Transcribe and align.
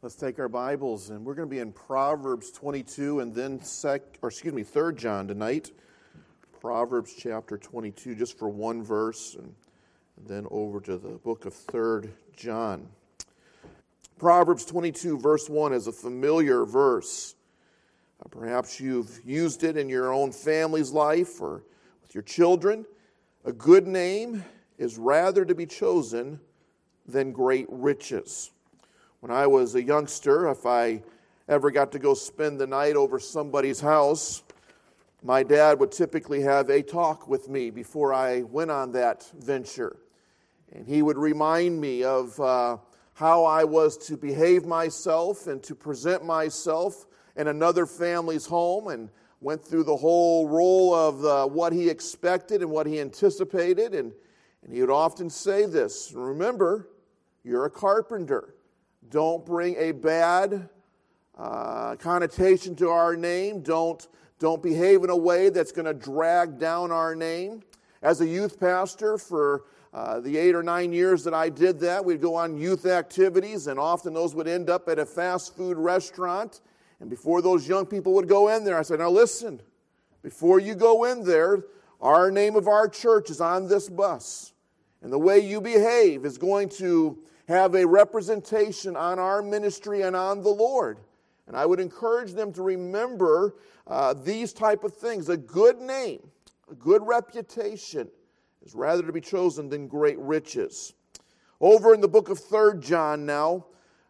Let's 0.00 0.14
take 0.14 0.38
our 0.38 0.48
Bibles 0.48 1.10
and 1.10 1.24
we're 1.24 1.34
going 1.34 1.48
to 1.48 1.52
be 1.52 1.58
in 1.58 1.72
Proverbs 1.72 2.52
22 2.52 3.18
and 3.18 3.34
then 3.34 3.60
sec 3.60 4.00
or 4.22 4.28
excuse 4.28 4.54
me, 4.54 4.62
3rd 4.62 4.96
John 4.96 5.26
tonight. 5.26 5.72
Proverbs 6.60 7.12
chapter 7.18 7.58
22 7.58 8.14
just 8.14 8.38
for 8.38 8.48
one 8.48 8.80
verse 8.80 9.34
and 9.34 9.52
then 10.28 10.46
over 10.52 10.80
to 10.82 10.98
the 10.98 11.08
book 11.08 11.46
of 11.46 11.52
3rd 11.52 12.10
John. 12.36 12.86
Proverbs 14.20 14.64
22 14.66 15.18
verse 15.18 15.48
1 15.48 15.72
is 15.72 15.88
a 15.88 15.92
familiar 15.92 16.64
verse. 16.64 17.34
Uh, 18.24 18.28
perhaps 18.28 18.78
you've 18.78 19.18
used 19.24 19.64
it 19.64 19.76
in 19.76 19.88
your 19.88 20.12
own 20.12 20.30
family's 20.30 20.92
life 20.92 21.40
or 21.40 21.64
with 22.02 22.14
your 22.14 22.22
children. 22.22 22.86
A 23.44 23.52
good 23.52 23.88
name 23.88 24.44
is 24.78 24.96
rather 24.96 25.44
to 25.44 25.56
be 25.56 25.66
chosen 25.66 26.38
than 27.04 27.32
great 27.32 27.66
riches. 27.68 28.52
When 29.20 29.32
I 29.32 29.48
was 29.48 29.74
a 29.74 29.82
youngster, 29.82 30.48
if 30.48 30.64
I 30.64 31.02
ever 31.48 31.72
got 31.72 31.90
to 31.90 31.98
go 31.98 32.14
spend 32.14 32.60
the 32.60 32.68
night 32.68 32.94
over 32.94 33.18
somebody's 33.18 33.80
house, 33.80 34.44
my 35.24 35.42
dad 35.42 35.80
would 35.80 35.90
typically 35.90 36.40
have 36.42 36.70
a 36.70 36.82
talk 36.82 37.26
with 37.26 37.48
me 37.48 37.70
before 37.70 38.14
I 38.14 38.42
went 38.42 38.70
on 38.70 38.92
that 38.92 39.28
venture. 39.36 39.96
And 40.72 40.86
he 40.86 41.02
would 41.02 41.18
remind 41.18 41.80
me 41.80 42.04
of 42.04 42.38
uh, 42.38 42.76
how 43.14 43.44
I 43.44 43.64
was 43.64 43.96
to 44.06 44.16
behave 44.16 44.64
myself 44.64 45.48
and 45.48 45.60
to 45.64 45.74
present 45.74 46.24
myself 46.24 47.06
in 47.34 47.48
another 47.48 47.86
family's 47.86 48.46
home 48.46 48.86
and 48.86 49.10
went 49.40 49.64
through 49.64 49.82
the 49.82 49.96
whole 49.96 50.46
role 50.46 50.94
of 50.94 51.24
uh, 51.24 51.44
what 51.46 51.72
he 51.72 51.88
expected 51.88 52.62
and 52.62 52.70
what 52.70 52.86
he 52.86 53.00
anticipated. 53.00 53.96
And, 53.96 54.12
and 54.62 54.72
he 54.72 54.80
would 54.80 54.90
often 54.90 55.28
say 55.28 55.66
this 55.66 56.12
Remember, 56.14 56.88
you're 57.42 57.64
a 57.64 57.70
carpenter. 57.70 58.54
Don't 59.08 59.44
bring 59.46 59.76
a 59.76 59.92
bad 59.92 60.68
uh, 61.36 61.96
connotation 61.96 62.74
to 62.76 62.88
our 62.90 63.16
name. 63.16 63.62
Don't, 63.62 64.06
don't 64.38 64.62
behave 64.62 65.04
in 65.04 65.10
a 65.10 65.16
way 65.16 65.48
that's 65.48 65.72
going 65.72 65.86
to 65.86 65.94
drag 65.94 66.58
down 66.58 66.90
our 66.90 67.14
name. 67.14 67.62
As 68.02 68.20
a 68.20 68.26
youth 68.26 68.60
pastor, 68.60 69.16
for 69.18 69.64
uh, 69.94 70.20
the 70.20 70.36
eight 70.36 70.54
or 70.54 70.62
nine 70.62 70.92
years 70.92 71.24
that 71.24 71.34
I 71.34 71.48
did 71.48 71.80
that, 71.80 72.04
we'd 72.04 72.20
go 72.20 72.34
on 72.34 72.56
youth 72.56 72.86
activities, 72.86 73.66
and 73.66 73.78
often 73.78 74.12
those 74.12 74.34
would 74.34 74.46
end 74.46 74.68
up 74.68 74.88
at 74.88 74.98
a 74.98 75.06
fast 75.06 75.56
food 75.56 75.78
restaurant. 75.78 76.60
And 77.00 77.08
before 77.08 77.40
those 77.40 77.66
young 77.66 77.86
people 77.86 78.12
would 78.14 78.28
go 78.28 78.48
in 78.48 78.64
there, 78.64 78.78
I 78.78 78.82
said, 78.82 78.98
Now 78.98 79.10
listen, 79.10 79.60
before 80.22 80.58
you 80.60 80.74
go 80.74 81.04
in 81.04 81.24
there, 81.24 81.64
our 82.00 82.30
name 82.30 82.56
of 82.56 82.68
our 82.68 82.88
church 82.88 83.30
is 83.30 83.40
on 83.40 83.68
this 83.68 83.88
bus. 83.88 84.52
And 85.02 85.12
the 85.12 85.18
way 85.18 85.38
you 85.38 85.60
behave 85.60 86.24
is 86.24 86.38
going 86.38 86.68
to 86.70 87.18
have 87.48 87.74
a 87.74 87.86
representation 87.86 88.94
on 88.94 89.18
our 89.18 89.40
ministry 89.40 90.02
and 90.02 90.14
on 90.14 90.42
the 90.42 90.50
Lord. 90.50 90.98
And 91.46 91.56
I 91.56 91.64
would 91.64 91.80
encourage 91.80 92.34
them 92.34 92.52
to 92.52 92.62
remember 92.62 93.54
uh, 93.86 94.12
these 94.12 94.52
type 94.52 94.84
of 94.84 94.94
things. 94.94 95.30
A 95.30 95.36
good 95.36 95.80
name, 95.80 96.20
a 96.70 96.74
good 96.74 97.06
reputation 97.06 98.08
is 98.64 98.74
rather 98.74 99.02
to 99.02 99.12
be 99.12 99.22
chosen 99.22 99.70
than 99.70 99.88
great 99.88 100.18
riches. 100.18 100.92
Over 101.58 101.94
in 101.94 102.02
the 102.02 102.08
book 102.08 102.28
of 102.28 102.38
Third 102.38 102.82
John 102.82 103.24
now, 103.24 103.64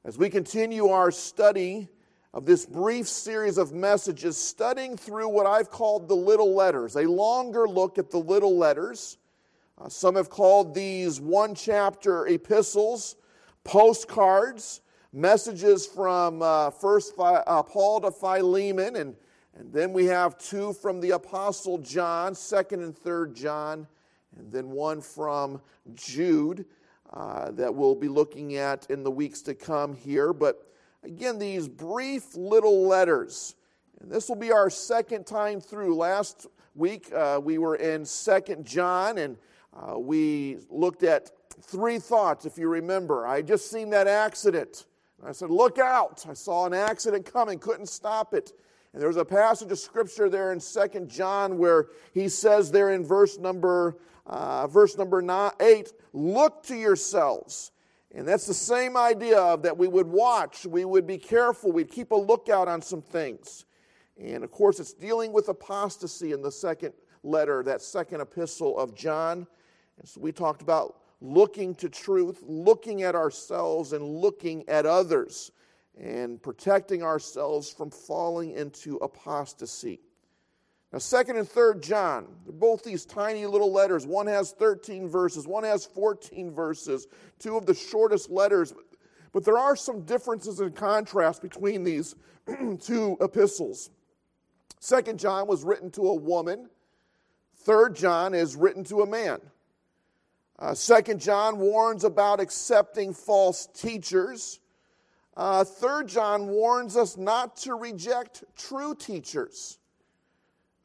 as 0.04 0.18
we 0.18 0.28
continue 0.28 0.88
our 0.88 1.12
study 1.12 1.88
of 2.34 2.44
this 2.44 2.66
brief 2.66 3.08
series 3.08 3.56
of 3.56 3.72
messages, 3.72 4.36
studying 4.36 4.96
through 4.96 5.28
what 5.28 5.46
I've 5.46 5.70
called 5.70 6.08
the 6.08 6.16
little 6.16 6.54
letters, 6.54 6.96
a 6.96 7.04
longer 7.08 7.68
look 7.68 7.98
at 7.98 8.10
the 8.10 8.18
little 8.18 8.58
letters. 8.58 9.16
Uh, 9.80 9.88
some 9.88 10.16
have 10.16 10.28
called 10.28 10.74
these 10.74 11.20
one 11.20 11.54
chapter 11.54 12.26
epistles 12.26 13.14
postcards, 13.64 14.80
messages 15.12 15.86
from 15.86 16.42
uh, 16.42 16.70
first 16.70 17.14
uh, 17.18 17.62
Paul 17.62 18.00
to 18.00 18.10
Philemon, 18.10 18.96
and, 18.96 19.16
and 19.54 19.72
then 19.72 19.92
we 19.92 20.06
have 20.06 20.38
two 20.38 20.72
from 20.72 21.00
the 21.00 21.10
Apostle 21.10 21.78
John, 21.78 22.34
second 22.34 22.82
and 22.82 22.96
third 22.96 23.34
John, 23.34 23.86
and 24.36 24.52
then 24.52 24.70
one 24.70 25.00
from 25.00 25.60
Jude 25.94 26.64
uh, 27.12 27.50
that 27.52 27.74
we'll 27.74 27.94
be 27.94 28.08
looking 28.08 28.56
at 28.56 28.86
in 28.90 29.02
the 29.02 29.10
weeks 29.10 29.40
to 29.42 29.54
come 29.54 29.94
here. 29.94 30.32
But 30.32 30.70
again, 31.02 31.38
these 31.38 31.68
brief 31.68 32.34
little 32.34 32.86
letters. 32.86 33.54
And 34.00 34.10
this 34.10 34.28
will 34.28 34.36
be 34.36 34.52
our 34.52 34.70
second 34.70 35.26
time 35.26 35.60
through. 35.60 35.96
Last 35.96 36.46
week 36.74 37.12
uh, 37.12 37.40
we 37.42 37.58
were 37.58 37.76
in 37.76 38.04
Second 38.04 38.64
John, 38.64 39.18
and 39.18 39.36
uh, 39.74 39.98
we 39.98 40.58
looked 40.70 41.02
at 41.02 41.32
three 41.62 41.98
thoughts, 41.98 42.44
if 42.46 42.58
you 42.58 42.68
remember. 42.68 43.26
I 43.26 43.42
just 43.42 43.70
seen 43.70 43.90
that 43.90 44.06
accident. 44.06 44.86
I 45.24 45.32
said, 45.32 45.50
Look 45.50 45.78
out. 45.78 46.24
I 46.28 46.34
saw 46.34 46.66
an 46.66 46.74
accident 46.74 47.30
coming, 47.30 47.58
couldn't 47.58 47.88
stop 47.88 48.34
it. 48.34 48.52
And 48.92 49.02
there's 49.02 49.16
a 49.16 49.24
passage 49.24 49.70
of 49.70 49.78
scripture 49.78 50.28
there 50.28 50.52
in 50.52 50.60
Second 50.60 51.10
John 51.10 51.58
where 51.58 51.88
he 52.14 52.28
says 52.28 52.70
there 52.70 52.90
in 52.90 53.04
verse 53.04 53.38
number 53.38 53.96
uh, 54.28 54.66
verse 54.66 54.96
number 54.98 55.22
nine, 55.22 55.52
8, 55.58 55.92
look 56.12 56.62
to 56.64 56.76
yourselves. 56.76 57.72
And 58.14 58.28
that's 58.28 58.46
the 58.46 58.54
same 58.54 58.96
idea 58.96 59.38
of 59.38 59.62
that 59.62 59.76
we 59.76 59.88
would 59.88 60.06
watch, 60.06 60.66
we 60.66 60.84
would 60.84 61.06
be 61.06 61.18
careful, 61.18 61.72
we'd 61.72 61.90
keep 61.90 62.10
a 62.10 62.16
lookout 62.16 62.68
on 62.68 62.82
some 62.82 63.02
things. 63.02 63.64
And 64.20 64.44
of 64.44 64.50
course, 64.50 64.80
it's 64.80 64.92
dealing 64.92 65.32
with 65.32 65.48
apostasy 65.48 66.32
in 66.32 66.42
the 66.42 66.52
second 66.52 66.92
letter, 67.22 67.62
that 67.64 67.80
second 67.80 68.20
epistle 68.20 68.78
of 68.78 68.94
John. 68.94 69.46
And 69.98 70.08
so 70.08 70.20
we 70.20 70.32
talked 70.32 70.62
about 70.62 70.96
looking 71.20 71.74
to 71.76 71.88
truth, 71.88 72.42
looking 72.46 73.02
at 73.02 73.14
ourselves, 73.14 73.92
and 73.92 74.04
looking 74.04 74.68
at 74.68 74.86
others, 74.86 75.50
and 76.00 76.42
protecting 76.42 77.02
ourselves 77.02 77.72
from 77.72 77.90
falling 77.90 78.52
into 78.52 78.96
apostasy. 78.96 80.00
Now, 80.92 80.98
2nd 80.98 81.38
and 81.38 81.48
3rd 81.48 81.82
John, 81.82 82.26
they're 82.44 82.52
both 82.52 82.82
these 82.82 83.04
tiny 83.04 83.44
little 83.44 83.72
letters. 83.72 84.06
One 84.06 84.26
has 84.26 84.52
13 84.52 85.08
verses, 85.08 85.46
one 85.46 85.64
has 85.64 85.84
14 85.84 86.52
verses, 86.52 87.06
two 87.38 87.56
of 87.56 87.66
the 87.66 87.74
shortest 87.74 88.30
letters. 88.30 88.72
But 89.32 89.44
there 89.44 89.58
are 89.58 89.76
some 89.76 90.02
differences 90.02 90.60
and 90.60 90.74
contrasts 90.74 91.40
between 91.40 91.84
these 91.84 92.14
two 92.80 93.18
epistles. 93.20 93.90
2nd 94.80 95.16
John 95.16 95.46
was 95.46 95.64
written 95.64 95.90
to 95.90 96.08
a 96.08 96.14
woman, 96.14 96.70
3rd 97.66 97.96
John 97.96 98.34
is 98.34 98.56
written 98.56 98.84
to 98.84 99.02
a 99.02 99.06
man. 99.06 99.40
Uh, 100.58 100.74
Second 100.74 101.20
John 101.20 101.58
warns 101.58 102.02
about 102.04 102.40
accepting 102.40 103.14
false 103.14 103.68
teachers. 103.74 104.58
Uh, 105.36 105.62
Third 105.62 106.08
John 106.08 106.48
warns 106.48 106.96
us 106.96 107.16
not 107.16 107.56
to 107.58 107.74
reject 107.74 108.42
true 108.56 108.94
teachers. 108.94 109.78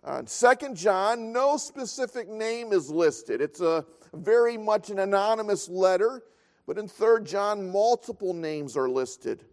Uh, 0.03 0.22
Second 0.25 0.75
John, 0.75 1.31
no 1.31 1.57
specific 1.57 2.29
name 2.29 2.72
is 2.72 2.91
listed. 2.91 3.41
It's 3.41 3.61
a 3.61 3.84
very 4.13 4.57
much 4.57 4.91
an 4.91 5.00
anonymous 5.00 5.67
letter, 5.69 6.23
but 6.67 6.78
in 6.78 6.88
Third 6.88 7.25
John, 7.25 7.72
multiple 7.72 8.34
names 8.34 8.78
are 8.78 8.90
listed. 8.90 9.44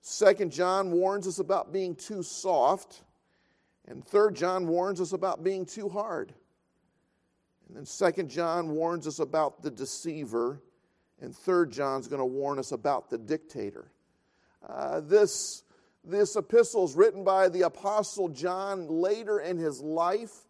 Second 0.00 0.52
John 0.52 0.92
warns 0.92 1.26
us 1.26 1.40
about 1.40 1.72
being 1.72 1.96
too 1.96 2.22
soft, 2.22 3.02
and 3.88 4.04
Third 4.04 4.36
John 4.36 4.68
warns 4.68 5.00
us 5.00 5.12
about 5.12 5.42
being 5.42 5.66
too 5.66 5.88
hard. 5.88 6.34
And 7.68 7.76
then 7.76 7.86
Second 7.86 8.28
John 8.28 8.70
warns 8.70 9.06
us 9.06 9.18
about 9.18 9.62
the 9.62 9.70
deceiver, 9.70 10.60
and 11.20 11.34
Third 11.34 11.70
John's 11.70 12.08
going 12.08 12.20
to 12.20 12.26
warn 12.26 12.58
us 12.58 12.72
about 12.72 13.08
the 13.08 13.18
dictator. 13.18 13.90
Uh, 14.66 15.00
this, 15.00 15.62
this 16.04 16.36
epistle 16.36 16.84
is 16.84 16.94
written 16.94 17.24
by 17.24 17.48
the 17.48 17.62
Apostle 17.62 18.28
John 18.28 18.88
later 18.88 19.40
in 19.40 19.56
his 19.56 19.80
life, 19.80 20.46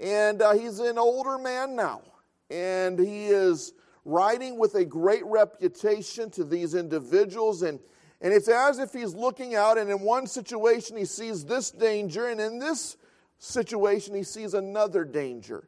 and 0.00 0.42
uh, 0.42 0.52
he's 0.52 0.78
an 0.78 0.98
older 0.98 1.38
man 1.38 1.76
now, 1.76 2.02
and 2.50 2.98
he 2.98 3.26
is 3.26 3.72
writing 4.04 4.58
with 4.58 4.74
a 4.74 4.84
great 4.84 5.24
reputation 5.24 6.30
to 6.30 6.44
these 6.44 6.74
individuals, 6.74 7.62
and, 7.62 7.78
and 8.20 8.32
it's 8.32 8.48
as 8.48 8.78
if 8.78 8.92
he's 8.92 9.14
looking 9.14 9.54
out, 9.54 9.78
and 9.78 9.90
in 9.90 10.00
one 10.00 10.26
situation 10.26 10.96
he 10.96 11.04
sees 11.04 11.44
this 11.44 11.70
danger, 11.70 12.28
and 12.28 12.40
in 12.40 12.58
this 12.58 12.96
situation 13.38 14.14
he 14.14 14.22
sees 14.22 14.54
another 14.54 15.04
danger. 15.04 15.64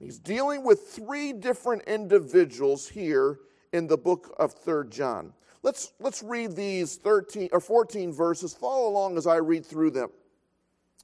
And 0.00 0.06
he's 0.06 0.18
dealing 0.18 0.64
with 0.64 0.88
three 0.88 1.34
different 1.34 1.82
individuals 1.82 2.88
here 2.88 3.38
in 3.74 3.86
the 3.86 3.98
book 3.98 4.34
of 4.38 4.54
Third 4.54 4.90
John. 4.90 5.34
Let's, 5.62 5.92
let's 6.00 6.22
read 6.22 6.56
these 6.56 6.96
13 6.96 7.50
or 7.52 7.60
14 7.60 8.10
verses. 8.10 8.54
Follow 8.54 8.88
along 8.88 9.18
as 9.18 9.26
I 9.26 9.36
read 9.36 9.66
through 9.66 9.90
them. 9.90 10.08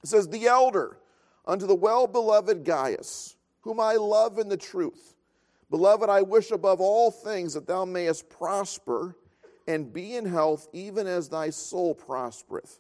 It 0.03 0.07
says, 0.07 0.29
The 0.29 0.47
elder 0.47 0.97
unto 1.45 1.67
the 1.67 1.75
well 1.75 2.07
beloved 2.07 2.65
Gaius, 2.65 3.37
whom 3.61 3.81
I 3.81 3.97
love 3.97 4.39
in 4.39 4.49
the 4.49 4.57
truth. 4.57 5.15
Beloved, 5.69 6.09
I 6.09 6.23
wish 6.23 6.51
above 6.51 6.81
all 6.81 7.11
things 7.11 7.53
that 7.53 7.67
thou 7.67 7.85
mayest 7.85 8.31
prosper 8.31 9.15
and 9.69 9.93
be 9.93 10.17
in 10.17 10.25
health, 10.25 10.69
even 10.73 11.07
as 11.07 11.29
thy 11.29 11.51
soul 11.51 11.95
prospereth. 11.95 12.79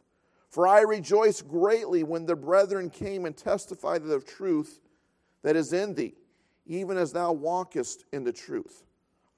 For 0.48 0.66
I 0.66 0.80
rejoice 0.80 1.42
greatly 1.42 2.04
when 2.04 2.24
the 2.24 2.36
brethren 2.36 2.88
came 2.88 3.26
and 3.26 3.36
testified 3.36 4.00
of 4.00 4.08
the 4.08 4.20
truth 4.20 4.80
that 5.46 5.54
is 5.54 5.72
in 5.72 5.94
thee, 5.94 6.12
even 6.66 6.96
as 6.96 7.12
thou 7.12 7.30
walkest 7.30 8.04
in 8.12 8.24
the 8.24 8.32
truth. 8.32 8.82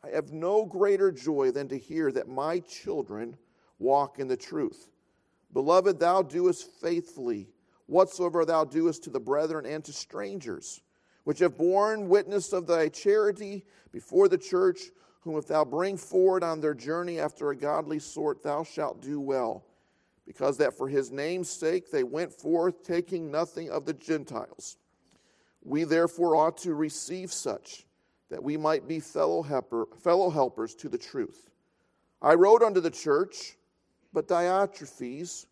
I 0.02 0.08
have 0.08 0.32
no 0.32 0.64
greater 0.64 1.12
joy 1.12 1.50
than 1.50 1.68
to 1.68 1.76
hear 1.76 2.10
that 2.12 2.26
my 2.26 2.60
children 2.60 3.36
walk 3.78 4.18
in 4.18 4.26
the 4.26 4.34
truth. 4.34 4.88
Beloved, 5.52 6.00
thou 6.00 6.22
doest 6.22 6.66
faithfully 6.80 7.50
whatsoever 7.84 8.46
thou 8.46 8.64
doest 8.64 9.04
to 9.04 9.10
the 9.10 9.20
brethren 9.20 9.66
and 9.66 9.84
to 9.84 9.92
strangers, 9.92 10.80
which 11.24 11.40
have 11.40 11.58
borne 11.58 12.08
witness 12.08 12.54
of 12.54 12.66
thy 12.66 12.88
charity 12.88 13.66
before 13.92 14.28
the 14.28 14.38
church, 14.38 14.80
whom 15.20 15.36
if 15.36 15.46
thou 15.46 15.62
bring 15.62 15.98
forward 15.98 16.42
on 16.42 16.58
their 16.58 16.72
journey 16.72 17.20
after 17.20 17.50
a 17.50 17.56
godly 17.56 17.98
sort, 17.98 18.42
thou 18.42 18.64
shalt 18.64 19.02
do 19.02 19.20
well, 19.20 19.62
because 20.26 20.56
that 20.56 20.72
for 20.72 20.88
his 20.88 21.10
name's 21.10 21.50
sake 21.50 21.90
they 21.90 22.02
went 22.02 22.32
forth, 22.32 22.82
taking 22.82 23.30
nothing 23.30 23.68
of 23.68 23.84
the 23.84 23.92
Gentiles. 23.92 24.78
We 25.68 25.84
therefore 25.84 26.34
ought 26.34 26.56
to 26.58 26.72
receive 26.72 27.30
such, 27.30 27.84
that 28.30 28.42
we 28.42 28.56
might 28.56 28.88
be 28.88 29.00
fellow, 29.00 29.42
helper, 29.42 29.86
fellow 30.00 30.30
helpers 30.30 30.74
to 30.76 30.88
the 30.88 30.96
truth. 30.96 31.50
I 32.22 32.34
wrote 32.34 32.62
unto 32.62 32.80
the 32.80 32.90
church, 32.90 33.58
but 34.14 34.28
Diotrephes, 34.28 35.44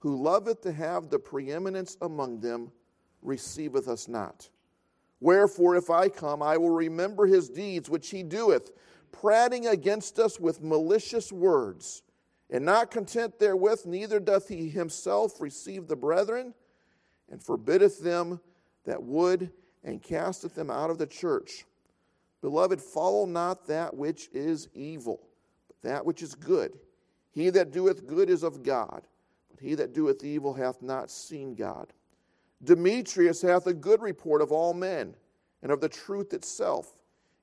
who 0.00 0.22
loveth 0.22 0.60
to 0.62 0.72
have 0.72 1.08
the 1.08 1.18
preeminence 1.18 1.96
among 2.02 2.40
them, 2.40 2.72
receiveth 3.22 3.88
us 3.88 4.06
not. 4.06 4.50
Wherefore, 5.20 5.76
if 5.76 5.88
I 5.88 6.10
come, 6.10 6.42
I 6.42 6.58
will 6.58 6.68
remember 6.68 7.24
his 7.24 7.48
deeds 7.48 7.88
which 7.88 8.10
he 8.10 8.22
doeth, 8.22 8.70
prating 9.12 9.66
against 9.68 10.18
us 10.18 10.38
with 10.38 10.62
malicious 10.62 11.32
words. 11.32 12.02
And 12.50 12.66
not 12.66 12.90
content 12.90 13.38
therewith, 13.38 13.86
neither 13.86 14.20
doth 14.20 14.48
he 14.48 14.68
himself 14.68 15.40
receive 15.40 15.86
the 15.86 15.96
brethren, 15.96 16.52
and 17.30 17.42
forbiddeth 17.42 18.02
them 18.02 18.40
that 18.84 19.02
would, 19.02 19.50
and 19.82 20.02
casteth 20.02 20.54
them 20.54 20.70
out 20.70 20.90
of 20.90 20.98
the 20.98 21.06
church. 21.06 21.64
Beloved, 22.40 22.80
follow 22.80 23.26
not 23.26 23.66
that 23.66 23.94
which 23.94 24.28
is 24.32 24.68
evil, 24.74 25.20
but 25.68 25.88
that 25.88 26.04
which 26.04 26.22
is 26.22 26.34
good. 26.34 26.78
He 27.30 27.50
that 27.50 27.72
doeth 27.72 28.06
good 28.06 28.30
is 28.30 28.42
of 28.42 28.62
God 28.62 29.02
but 29.54 29.64
he 29.64 29.74
that 29.76 29.92
doeth 29.92 30.24
evil 30.24 30.54
hath 30.54 30.82
not 30.82 31.10
seen 31.10 31.54
God. 31.54 31.92
Demetrius 32.62 33.42
hath 33.42 33.66
a 33.66 33.74
good 33.74 34.02
report 34.02 34.42
of 34.42 34.50
all 34.50 34.74
men, 34.74 35.14
and 35.62 35.70
of 35.70 35.80
the 35.80 35.88
truth 35.88 36.32
itself. 36.32 36.92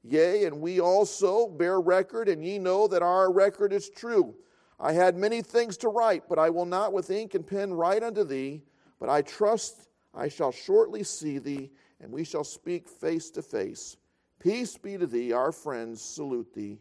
Yea, 0.03 0.45
and 0.45 0.59
we 0.61 0.79
also 0.79 1.47
bear 1.47 1.79
record, 1.79 2.27
and 2.27 2.43
ye 2.43 2.57
know 2.57 2.87
that 2.87 3.03
our 3.03 3.31
record 3.31 3.71
is 3.71 3.89
true. 3.89 4.35
I 4.79 4.93
had 4.93 5.15
many 5.15 5.41
things 5.41 5.77
to 5.77 5.89
write, 5.89 6.23
but 6.27 6.39
I 6.39 6.49
will 6.49 6.65
not 6.65 6.91
with 6.91 7.11
ink 7.11 7.35
and 7.35 7.45
pen 7.45 7.73
write 7.73 8.03
unto 8.03 8.23
thee, 8.23 8.63
but 8.99 9.09
I 9.09 9.21
trust 9.21 9.87
I 10.13 10.27
shall 10.27 10.51
shortly 10.51 11.03
see 11.03 11.37
thee, 11.37 11.71
and 11.99 12.11
we 12.11 12.23
shall 12.23 12.43
speak 12.43 12.87
face 12.87 13.29
to 13.31 13.41
face. 13.41 13.97
Peace 14.39 14.77
be 14.77 14.97
to 14.97 15.07
thee, 15.07 15.31
our 15.33 15.51
friends 15.51 16.01
salute 16.01 16.53
thee. 16.53 16.79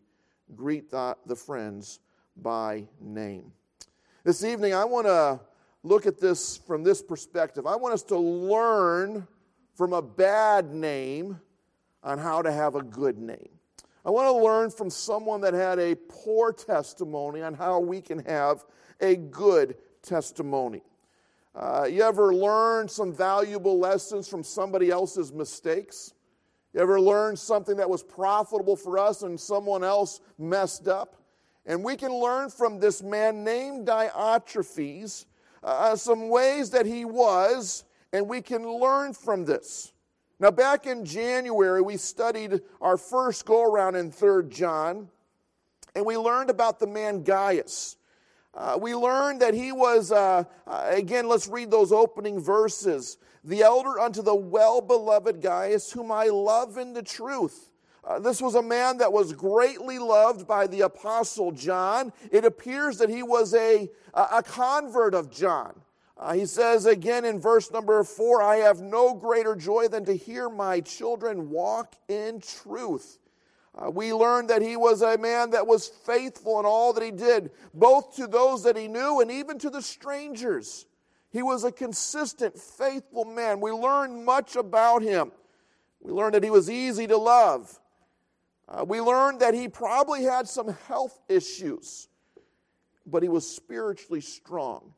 Greet 0.54 0.90
the 0.90 1.36
friends 1.36 2.00
by 2.36 2.88
name. 3.00 3.52
This 4.24 4.42
evening, 4.42 4.74
I 4.74 4.84
want 4.84 5.06
to 5.06 5.40
look 5.82 6.06
at 6.06 6.18
this 6.18 6.56
from 6.56 6.82
this 6.82 7.02
perspective. 7.02 7.66
I 7.66 7.76
want 7.76 7.94
us 7.94 8.02
to 8.04 8.18
learn 8.18 9.26
from 9.74 9.92
a 9.92 10.02
bad 10.02 10.74
name 10.74 11.40
on 12.02 12.18
how 12.18 12.42
to 12.42 12.50
have 12.50 12.74
a 12.74 12.82
good 12.82 13.18
name. 13.18 13.48
I 14.04 14.10
want 14.10 14.26
to 14.26 14.44
learn 14.44 14.70
from 14.70 14.90
someone 14.90 15.42
that 15.42 15.54
had 15.54 15.78
a 15.78 15.94
poor 15.94 16.52
testimony 16.52 17.42
on 17.42 17.54
how 17.54 17.78
we 17.80 18.00
can 18.00 18.18
have 18.24 18.64
a 19.00 19.16
good 19.16 19.76
testimony. 20.02 20.82
Uh, 21.54 21.88
you 21.90 22.02
ever 22.02 22.34
learn 22.34 22.88
some 22.88 23.12
valuable 23.12 23.78
lessons 23.78 24.28
from 24.28 24.42
somebody 24.42 24.90
else's 24.90 25.32
mistakes? 25.32 26.14
You 26.72 26.80
ever 26.80 27.00
learn 27.00 27.36
something 27.36 27.76
that 27.76 27.90
was 27.90 28.02
profitable 28.02 28.76
for 28.76 28.98
us 28.98 29.22
and 29.22 29.38
someone 29.38 29.82
else 29.82 30.20
messed 30.38 30.86
up? 30.86 31.16
And 31.66 31.82
we 31.82 31.96
can 31.96 32.12
learn 32.12 32.50
from 32.50 32.78
this 32.78 33.02
man 33.02 33.42
named 33.42 33.88
Diotrephes 33.88 35.26
uh, 35.62 35.96
some 35.96 36.28
ways 36.28 36.70
that 36.70 36.86
he 36.86 37.04
was, 37.04 37.84
and 38.12 38.28
we 38.28 38.40
can 38.40 38.66
learn 38.66 39.12
from 39.12 39.44
this. 39.44 39.92
Now, 40.38 40.50
back 40.50 40.86
in 40.86 41.04
January, 41.04 41.82
we 41.82 41.96
studied 41.96 42.62
our 42.80 42.96
first 42.96 43.44
go 43.44 43.62
around 43.62 43.96
in 43.96 44.10
3rd 44.10 44.48
John, 44.48 45.08
and 45.94 46.06
we 46.06 46.16
learned 46.16 46.48
about 46.48 46.78
the 46.78 46.86
man 46.86 47.24
Gaius. 47.24 47.96
Uh, 48.54 48.78
we 48.80 48.94
learned 48.94 49.40
that 49.40 49.54
he 49.54 49.72
was, 49.72 50.10
uh, 50.10 50.44
uh, 50.66 50.86
again, 50.90 51.28
let's 51.28 51.46
read 51.46 51.70
those 51.70 51.92
opening 51.92 52.40
verses. 52.40 53.18
The 53.44 53.62
elder 53.62 53.98
unto 54.00 54.22
the 54.22 54.34
well 54.34 54.80
beloved 54.80 55.40
Gaius, 55.40 55.92
whom 55.92 56.10
I 56.10 56.26
love 56.26 56.76
in 56.76 56.92
the 56.92 57.02
truth 57.02 57.70
uh, 58.02 58.18
this 58.18 58.40
was 58.40 58.54
a 58.54 58.62
man 58.62 58.98
that 58.98 59.12
was 59.12 59.32
greatly 59.32 59.98
loved 59.98 60.46
by 60.46 60.66
the 60.66 60.80
Apostle 60.82 61.52
John. 61.52 62.12
It 62.32 62.44
appears 62.44 62.98
that 62.98 63.10
he 63.10 63.22
was 63.22 63.54
a, 63.54 63.90
a 64.14 64.42
convert 64.42 65.14
of 65.14 65.30
John. 65.30 65.80
Uh, 66.16 66.34
he 66.34 66.46
says 66.46 66.86
again 66.86 67.24
in 67.24 67.38
verse 67.38 67.70
number 67.70 68.02
four, 68.04 68.42
I 68.42 68.56
have 68.56 68.80
no 68.80 69.14
greater 69.14 69.54
joy 69.54 69.88
than 69.88 70.04
to 70.06 70.14
hear 70.14 70.48
my 70.48 70.80
children 70.80 71.50
walk 71.50 71.94
in 72.08 72.40
truth. 72.40 73.18
Uh, 73.74 73.90
we 73.90 74.12
learned 74.12 74.50
that 74.50 74.62
he 74.62 74.76
was 74.76 75.00
a 75.00 75.16
man 75.16 75.50
that 75.50 75.66
was 75.66 75.86
faithful 75.86 76.58
in 76.58 76.66
all 76.66 76.92
that 76.92 77.04
he 77.04 77.12
did, 77.12 77.50
both 77.72 78.16
to 78.16 78.26
those 78.26 78.64
that 78.64 78.76
he 78.76 78.88
knew 78.88 79.20
and 79.20 79.30
even 79.30 79.58
to 79.58 79.70
the 79.70 79.80
strangers. 79.82 80.86
He 81.30 81.42
was 81.42 81.62
a 81.62 81.70
consistent, 81.70 82.58
faithful 82.58 83.24
man. 83.24 83.60
We 83.60 83.70
learned 83.70 84.24
much 84.24 84.56
about 84.56 85.02
him. 85.02 85.30
We 86.00 86.10
learned 86.10 86.34
that 86.34 86.42
he 86.42 86.50
was 86.50 86.68
easy 86.68 87.06
to 87.06 87.16
love. 87.16 87.78
Uh, 88.68 88.84
we 88.84 89.00
learned 89.00 89.40
that 89.40 89.54
he 89.54 89.68
probably 89.68 90.24
had 90.24 90.48
some 90.48 90.76
health 90.88 91.20
issues, 91.28 92.08
but 93.06 93.22
he 93.22 93.28
was 93.28 93.48
spiritually 93.48 94.20
strong. 94.20 94.94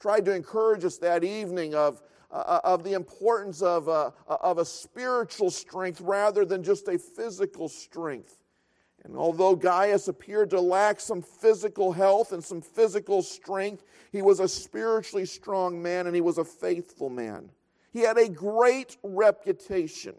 Tried 0.00 0.24
to 0.26 0.34
encourage 0.34 0.84
us 0.84 0.98
that 0.98 1.24
evening 1.24 1.74
of, 1.74 2.00
uh, 2.30 2.34
uh 2.34 2.60
of 2.64 2.84
the 2.84 2.92
importance 2.92 3.62
of, 3.62 3.88
uh, 3.88 4.10
of 4.28 4.58
a 4.58 4.64
spiritual 4.64 5.50
strength 5.50 6.00
rather 6.00 6.44
than 6.44 6.62
just 6.62 6.88
a 6.88 6.98
physical 6.98 7.68
strength. 7.68 8.38
And 9.04 9.16
although 9.16 9.54
Gaius 9.54 10.08
appeared 10.08 10.50
to 10.50 10.60
lack 10.60 11.00
some 11.00 11.22
physical 11.22 11.92
health 11.92 12.32
and 12.32 12.42
some 12.42 12.60
physical 12.60 13.22
strength, 13.22 13.84
he 14.12 14.22
was 14.22 14.40
a 14.40 14.48
spiritually 14.48 15.24
strong 15.24 15.80
man 15.80 16.06
and 16.06 16.14
he 16.14 16.20
was 16.20 16.38
a 16.38 16.44
faithful 16.44 17.08
man. 17.08 17.48
He 17.90 18.00
had 18.00 18.18
a 18.18 18.28
great 18.28 18.96
reputation. 19.02 20.14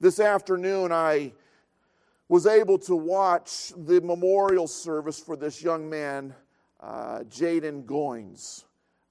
This 0.00 0.18
afternoon, 0.18 0.92
I 0.92 1.32
was 2.28 2.46
able 2.46 2.78
to 2.78 2.96
watch 2.96 3.72
the 3.76 4.00
memorial 4.00 4.66
service 4.66 5.18
for 5.18 5.36
this 5.36 5.62
young 5.62 5.88
man, 5.88 6.34
uh, 6.80 7.20
Jaden 7.20 7.84
Goins. 7.84 8.64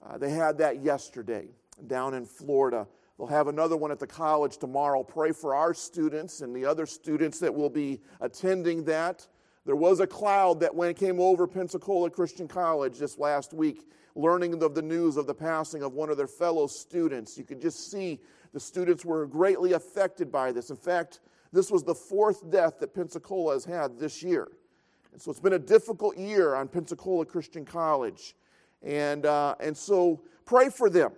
Uh, 0.05 0.17
they 0.17 0.29
had 0.29 0.57
that 0.59 0.83
yesterday 0.83 1.47
down 1.85 2.13
in 2.13 2.25
Florida. 2.25 2.87
They'll 3.17 3.27
have 3.27 3.47
another 3.47 3.77
one 3.77 3.91
at 3.91 3.99
the 3.99 4.07
college 4.07 4.57
tomorrow. 4.57 5.03
Pray 5.03 5.31
for 5.31 5.55
our 5.55 5.73
students 5.73 6.41
and 6.41 6.55
the 6.55 6.65
other 6.65 6.85
students 6.85 7.39
that 7.39 7.53
will 7.53 7.69
be 7.69 8.01
attending 8.21 8.83
that. 8.85 9.27
There 9.65 9.75
was 9.75 9.99
a 9.99 10.07
cloud 10.07 10.59
that 10.61 10.73
when 10.73 10.89
it 10.89 10.97
came 10.97 11.19
over 11.19 11.45
Pensacola 11.47 12.09
Christian 12.09 12.47
College 12.47 12.99
this 12.99 13.17
last 13.17 13.53
week, 13.53 13.89
learning 14.15 14.61
of 14.63 14.73
the 14.73 14.81
news 14.81 15.17
of 15.17 15.27
the 15.27 15.33
passing 15.33 15.83
of 15.83 15.93
one 15.93 16.09
of 16.09 16.17
their 16.17 16.27
fellow 16.27 16.67
students. 16.67 17.37
You 17.37 17.43
could 17.43 17.61
just 17.61 17.91
see 17.91 18.19
the 18.53 18.59
students 18.59 19.05
were 19.05 19.27
greatly 19.27 19.73
affected 19.73 20.31
by 20.31 20.51
this. 20.51 20.69
In 20.69 20.77
fact, 20.77 21.19
this 21.51 21.69
was 21.71 21.83
the 21.83 21.95
fourth 21.95 22.49
death 22.49 22.79
that 22.79 22.93
Pensacola 22.93 23.53
has 23.53 23.65
had 23.65 23.99
this 23.99 24.23
year. 24.23 24.47
And 25.11 25.21
so 25.21 25.31
it's 25.31 25.39
been 25.39 25.53
a 25.53 25.59
difficult 25.59 26.17
year 26.17 26.55
on 26.55 26.67
Pensacola 26.67 27.25
Christian 27.25 27.65
College. 27.65 28.35
And, 28.83 29.25
uh, 29.25 29.55
and 29.59 29.75
so 29.75 30.21
pray 30.45 30.69
for 30.69 30.89
them. 30.89 31.11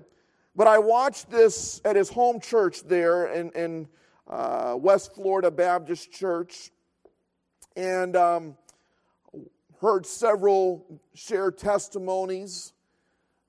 But 0.59 0.67
I 0.67 0.77
watched 0.77 1.31
this 1.31 1.79
at 1.85 1.95
his 1.95 2.09
home 2.09 2.41
church 2.41 2.83
there 2.83 3.27
in, 3.27 3.49
in 3.51 3.87
uh, 4.27 4.75
West 4.77 5.15
Florida 5.15 5.49
Baptist 5.49 6.11
Church 6.11 6.71
and 7.77 8.13
um, 8.17 8.57
heard 9.79 10.05
several 10.05 10.99
share 11.13 11.49
testimonies 11.49 12.73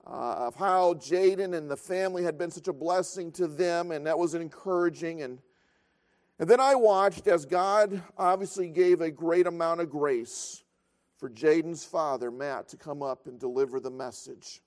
uh, 0.07 0.47
of 0.47 0.55
how 0.55 0.95
Jaden 0.95 1.53
and 1.53 1.69
the 1.69 1.77
family 1.77 2.23
had 2.23 2.39
been 2.39 2.53
such 2.53 2.69
a 2.69 2.73
blessing 2.73 3.33
to 3.33 3.49
them, 3.49 3.91
and 3.91 4.07
that 4.07 4.17
was 4.17 4.37
encouraging. 4.37 5.23
And 5.23 5.41
and 6.39 6.49
then 6.49 6.61
I 6.61 6.77
watched 6.77 7.27
as 7.27 7.45
God 7.45 8.01
obviously 8.19 8.69
gave 8.69 9.01
a 9.01 9.11
great 9.11 9.49
amount 9.49 9.81
of 9.81 9.91
grace 9.91 10.63
for 11.19 11.29
Jaden's 11.29 11.85
father, 11.85 12.31
Matt, 12.31 12.69
to 12.69 12.77
come 12.77 13.03
up 13.03 13.27
and 13.27 13.37
deliver 13.37 13.81
the 13.81 13.91
message. 13.91 14.61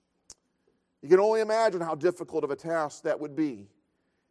You 1.03 1.09
can 1.09 1.19
only 1.19 1.41
imagine 1.41 1.81
how 1.81 1.95
difficult 1.95 2.45
of 2.45 2.51
a 2.51 2.55
task 2.55 3.03
that 3.03 3.19
would 3.19 3.35
be. 3.35 3.67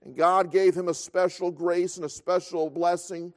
And 0.02 0.16
God 0.16 0.50
gave 0.50 0.74
him 0.74 0.88
a 0.88 0.94
special 0.94 1.50
grace 1.50 1.96
and 1.96 2.06
a 2.06 2.08
special 2.08 2.70
blessing. 2.70 3.34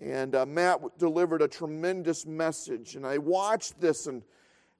And 0.00 0.34
uh, 0.34 0.44
Matt 0.46 0.80
delivered 0.98 1.42
a 1.42 1.48
tremendous 1.48 2.26
message. 2.26 2.96
And 2.96 3.06
I 3.06 3.18
watched 3.18 3.80
this 3.80 4.08
and, 4.08 4.24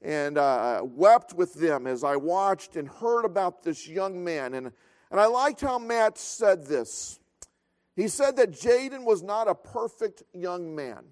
and 0.02 0.36
uh, 0.36 0.82
wept 0.82 1.34
with 1.34 1.54
them 1.54 1.86
as 1.86 2.02
I 2.02 2.16
watched 2.16 2.74
and 2.74 2.88
heard 2.88 3.24
about 3.24 3.62
this 3.62 3.86
young 3.86 4.24
man. 4.24 4.54
And, 4.54 4.72
and 5.12 5.20
I 5.20 5.26
liked 5.26 5.60
how 5.60 5.78
Matt 5.78 6.18
said 6.18 6.66
this. 6.66 7.20
He 7.94 8.08
said 8.08 8.36
that 8.36 8.50
Jaden 8.50 9.04
was 9.04 9.22
not 9.22 9.46
a 9.46 9.54
perfect 9.54 10.24
young 10.32 10.74
man, 10.74 11.04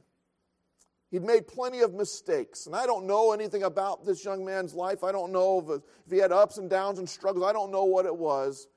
He'd 1.10 1.24
made 1.24 1.48
plenty 1.48 1.80
of 1.80 1.92
mistakes. 1.92 2.66
And 2.66 2.74
I 2.74 2.86
don't 2.86 3.06
know 3.06 3.32
anything 3.32 3.64
about 3.64 4.06
this 4.06 4.24
young 4.24 4.44
man's 4.44 4.74
life. 4.74 5.02
I 5.02 5.10
don't 5.10 5.32
know 5.32 5.64
if, 5.68 5.82
he 6.10 6.18
had 6.18 6.30
ups 6.30 6.58
and 6.58 6.70
downs 6.70 6.98
and 6.98 7.08
struggles. 7.08 7.44
I 7.44 7.52
don't 7.52 7.72
know 7.72 7.84
what 7.84 8.06
it 8.06 8.16
was. 8.16 8.68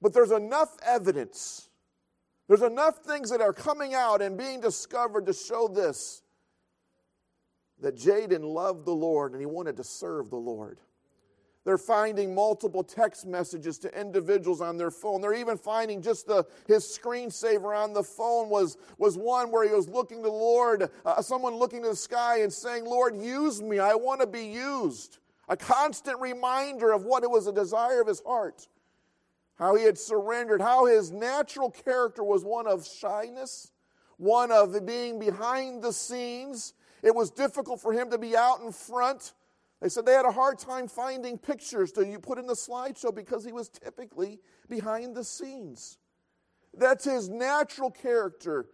But 0.00 0.14
there's 0.14 0.30
enough 0.30 0.76
evidence, 0.86 1.68
there's 2.46 2.62
enough 2.62 2.98
things 2.98 3.30
that 3.30 3.40
are 3.40 3.52
coming 3.52 3.94
out 3.94 4.22
and 4.22 4.38
being 4.38 4.60
discovered 4.60 5.26
to 5.26 5.32
show 5.32 5.68
this 5.68 6.22
that 7.80 7.96
Jaden 7.96 8.42
loved 8.42 8.86
the 8.86 8.92
Lord 8.92 9.32
and 9.32 9.40
he 9.40 9.46
wanted 9.46 9.76
to 9.76 9.84
serve 9.84 10.30
the 10.30 10.36
Lord. 10.36 10.78
They're 11.68 11.76
finding 11.76 12.34
multiple 12.34 12.82
text 12.82 13.26
messages 13.26 13.76
to 13.80 14.00
individuals 14.00 14.62
on 14.62 14.78
their 14.78 14.90
phone. 14.90 15.20
They're 15.20 15.34
even 15.34 15.58
finding 15.58 16.00
just 16.00 16.26
the, 16.26 16.46
his 16.66 16.82
screensaver 16.82 17.76
on 17.76 17.92
the 17.92 18.02
phone 18.02 18.48
was, 18.48 18.78
was 18.96 19.18
one 19.18 19.50
where 19.50 19.68
he 19.68 19.74
was 19.74 19.86
looking 19.86 20.22
to 20.22 20.30
the 20.30 20.34
Lord, 20.34 20.88
uh, 21.04 21.20
someone 21.20 21.56
looking 21.56 21.82
to 21.82 21.90
the 21.90 21.94
sky 21.94 22.38
and 22.40 22.50
saying, 22.50 22.86
Lord, 22.86 23.20
use 23.20 23.60
me. 23.60 23.80
I 23.80 23.96
want 23.96 24.22
to 24.22 24.26
be 24.26 24.46
used. 24.46 25.18
A 25.50 25.58
constant 25.58 26.18
reminder 26.22 26.90
of 26.90 27.04
what 27.04 27.22
it 27.22 27.30
was 27.30 27.46
a 27.46 27.52
desire 27.52 28.00
of 28.00 28.06
his 28.06 28.22
heart. 28.24 28.66
How 29.56 29.74
he 29.74 29.84
had 29.84 29.98
surrendered, 29.98 30.62
how 30.62 30.86
his 30.86 31.12
natural 31.12 31.70
character 31.70 32.24
was 32.24 32.44
one 32.44 32.66
of 32.66 32.86
shyness, 32.86 33.72
one 34.16 34.50
of 34.50 34.86
being 34.86 35.18
behind 35.18 35.82
the 35.82 35.92
scenes. 35.92 36.72
It 37.02 37.14
was 37.14 37.30
difficult 37.30 37.82
for 37.82 37.92
him 37.92 38.08
to 38.08 38.16
be 38.16 38.34
out 38.34 38.62
in 38.62 38.72
front. 38.72 39.34
They 39.80 39.88
said 39.88 40.06
they 40.06 40.12
had 40.12 40.24
a 40.24 40.32
hard 40.32 40.58
time 40.58 40.88
finding 40.88 41.38
pictures 41.38 41.92
to 41.92 42.06
you 42.06 42.18
put 42.18 42.38
in 42.38 42.46
the 42.46 42.54
slideshow 42.54 43.14
because 43.14 43.44
he 43.44 43.52
was 43.52 43.68
typically 43.68 44.40
behind 44.68 45.14
the 45.14 45.22
scenes. 45.22 45.98
That's 46.76 47.04
his 47.04 47.28
natural 47.28 47.90
character. 47.90 48.66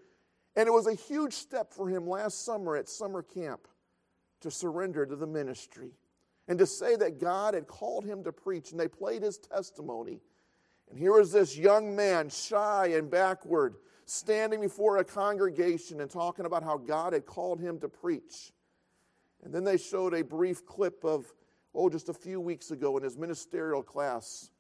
And 0.57 0.67
it 0.67 0.73
was 0.73 0.87
a 0.87 0.95
huge 0.95 1.35
step 1.35 1.73
for 1.73 1.89
him 1.89 2.07
last 2.09 2.45
summer 2.45 2.77
at 2.77 2.89
summer 2.89 3.23
camp 3.23 3.69
to 4.41 4.51
surrender 4.51 5.05
to 5.05 5.17
the 5.17 5.27
ministry 5.27 5.93
and 6.49 6.59
to 6.59 6.67
say 6.67 6.97
that 6.97 7.21
God 7.21 7.55
had 7.55 7.67
called 7.67 8.05
him 8.05 8.25
to 8.25 8.33
preach. 8.33 8.71
And 8.71 8.81
they 8.81 8.89
played 8.89 9.23
his 9.23 9.39
testimony. 9.39 10.21
And 10.89 10.99
here 10.99 11.13
was 11.13 11.33
this 11.33 11.57
young 11.57 11.95
man, 11.95 12.29
shy 12.29 12.93
and 12.95 13.11
backward, 13.11 13.77
standing 14.07 14.61
before 14.61 14.99
a 14.99 15.05
congregation 15.05 16.01
and 16.01 16.11
talking 16.11 16.45
about 16.45 16.63
how 16.63 16.77
God 16.77 17.13
had 17.13 17.27
called 17.27 17.61
him 17.61 17.79
to 17.81 17.89
preach. 17.89 18.53
And 19.45 19.53
then 19.53 19.65
they 19.65 19.77
showed 19.77 20.15
a 20.15 20.25
brief 20.25 20.65
clip 20.65 21.05
of, 21.05 21.33
oh, 21.75 21.91
just 21.91 22.09
a 22.09 22.15
few 22.15 22.41
weeks 22.41 22.71
ago 22.71 22.97
in 22.97 23.03
his 23.03 23.17
ministerial 23.17 23.83
class, 23.83 24.51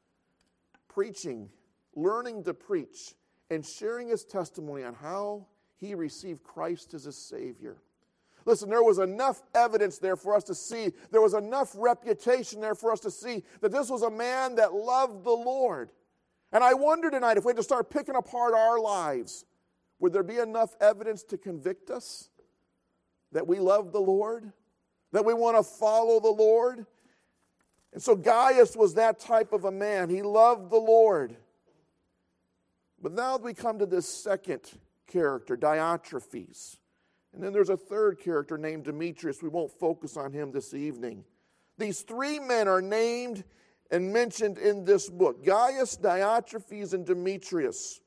preaching, 0.88 1.48
learning 1.94 2.44
to 2.44 2.54
preach, 2.54 3.14
and 3.50 3.64
sharing 3.64 4.08
his 4.08 4.24
testimony 4.24 4.84
on 4.84 4.94
how 4.94 5.46
he 5.76 5.94
received 5.94 6.42
Christ 6.42 6.94
as 6.94 7.04
his 7.04 7.16
Savior. 7.16 7.78
Listen, 8.46 8.68
there 8.68 8.82
was 8.82 8.98
enough 8.98 9.42
evidence 9.54 9.98
there 9.98 10.16
for 10.16 10.34
us 10.34 10.44
to 10.44 10.54
see, 10.54 10.92
there 11.10 11.22
was 11.22 11.34
enough 11.34 11.72
reputation 11.76 12.60
there 12.60 12.74
for 12.74 12.92
us 12.92 13.00
to 13.00 13.10
see 13.10 13.42
that 13.62 13.72
this 13.72 13.88
was 13.88 14.02
a 14.02 14.10
man 14.10 14.56
that 14.56 14.74
loved 14.74 15.24
the 15.24 15.30
Lord. 15.30 15.90
And 16.52 16.62
I 16.62 16.74
wonder 16.74 17.10
tonight 17.10 17.38
if 17.38 17.44
we 17.44 17.50
had 17.50 17.56
to 17.56 17.62
start 17.62 17.90
picking 17.90 18.16
apart 18.16 18.54
our 18.54 18.78
lives, 18.78 19.46
would 19.98 20.12
there 20.12 20.22
be 20.22 20.38
enough 20.38 20.76
evidence 20.80 21.22
to 21.24 21.38
convict 21.38 21.90
us 21.90 22.28
that 23.32 23.46
we 23.46 23.58
love 23.58 23.92
the 23.92 24.00
Lord? 24.00 24.52
That 25.14 25.24
we 25.24 25.32
want 25.32 25.56
to 25.56 25.62
follow 25.62 26.18
the 26.18 26.28
Lord. 26.28 26.84
And 27.92 28.02
so 28.02 28.16
Gaius 28.16 28.76
was 28.76 28.94
that 28.94 29.20
type 29.20 29.52
of 29.52 29.64
a 29.64 29.70
man. 29.70 30.10
He 30.10 30.22
loved 30.22 30.72
the 30.72 30.76
Lord. 30.76 31.36
But 33.00 33.12
now 33.12 33.36
we 33.36 33.54
come 33.54 33.78
to 33.78 33.86
this 33.86 34.08
second 34.08 34.62
character, 35.06 35.56
Diotrephes. 35.56 36.78
And 37.32 37.40
then 37.40 37.52
there's 37.52 37.68
a 37.68 37.76
third 37.76 38.18
character 38.18 38.58
named 38.58 38.86
Demetrius. 38.86 39.40
We 39.40 39.48
won't 39.48 39.70
focus 39.70 40.16
on 40.16 40.32
him 40.32 40.50
this 40.50 40.74
evening. 40.74 41.22
These 41.78 42.00
three 42.00 42.40
men 42.40 42.66
are 42.66 42.82
named 42.82 43.44
and 43.92 44.12
mentioned 44.12 44.58
in 44.58 44.84
this 44.84 45.08
book 45.08 45.44
Gaius, 45.44 45.96
Diotrephes, 45.96 46.92
and 46.92 47.06
Demetrius. 47.06 48.00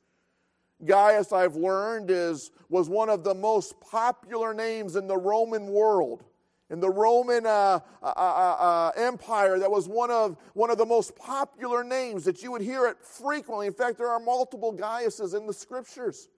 Gaius, 0.83 1.31
I've 1.31 1.55
learned, 1.55 2.11
is, 2.11 2.51
was 2.67 2.89
one 2.89 3.09
of 3.09 3.23
the 3.23 3.33
most 3.33 3.79
popular 3.79 4.53
names 4.53 4.97
in 4.97 5.07
the 5.07 5.17
Roman 5.17 5.67
world 5.67 6.25
in 6.69 6.79
the 6.79 6.89
Roman 6.89 7.45
uh, 7.45 7.79
uh, 8.03 8.05
uh, 8.05 8.09
uh, 8.09 8.91
Empire, 8.97 9.57
that 9.59 9.71
was 9.71 9.87
one 9.87 10.11
of, 10.11 10.37
one 10.53 10.69
of 10.69 10.77
the 10.77 10.85
most 10.85 11.15
popular 11.15 11.83
names 11.83 12.25
that 12.25 12.43
you 12.43 12.51
would 12.51 12.61
hear 12.61 12.87
it 12.87 12.97
frequently. 13.01 13.67
In 13.67 13.73
fact, 13.73 13.97
there 13.97 14.09
are 14.09 14.19
multiple 14.19 14.73
Gaiuses 14.73 15.33
in 15.33 15.47
the 15.47 15.53
scriptures. 15.53 16.29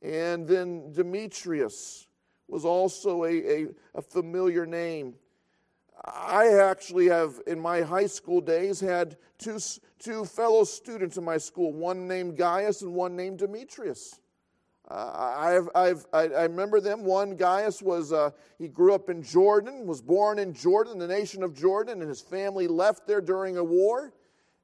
And 0.00 0.46
then 0.46 0.92
Demetrius 0.92 2.06
was 2.46 2.64
also 2.64 3.24
a, 3.24 3.62
a, 3.62 3.66
a 3.94 4.02
familiar 4.02 4.66
name. 4.66 5.14
I 6.04 6.48
actually 6.60 7.08
have, 7.08 7.40
in 7.46 7.58
my 7.58 7.80
high 7.80 8.06
school 8.06 8.40
days, 8.40 8.78
had 8.78 9.16
two, 9.38 9.58
two 9.98 10.24
fellow 10.24 10.64
students 10.64 11.16
in 11.16 11.24
my 11.24 11.38
school, 11.38 11.72
one 11.72 12.06
named 12.06 12.36
Gaius 12.36 12.82
and 12.82 12.92
one 12.94 13.16
named 13.16 13.38
Demetrius. 13.38 14.20
I've, 14.94 15.68
I've, 15.74 16.06
I, 16.12 16.28
I, 16.28 16.42
remember 16.44 16.80
them. 16.80 17.04
One, 17.04 17.36
Gaius, 17.36 17.82
was, 17.82 18.12
uh, 18.12 18.30
he 18.58 18.68
grew 18.68 18.94
up 18.94 19.10
in 19.10 19.22
Jordan, 19.22 19.86
was 19.86 20.00
born 20.00 20.38
in 20.38 20.54
Jordan, 20.54 20.98
the 20.98 21.08
nation 21.08 21.42
of 21.42 21.52
Jordan, 21.52 22.00
and 22.00 22.08
his 22.08 22.20
family 22.20 22.68
left 22.68 23.06
there 23.06 23.20
during 23.20 23.56
a 23.56 23.64
war. 23.64 24.12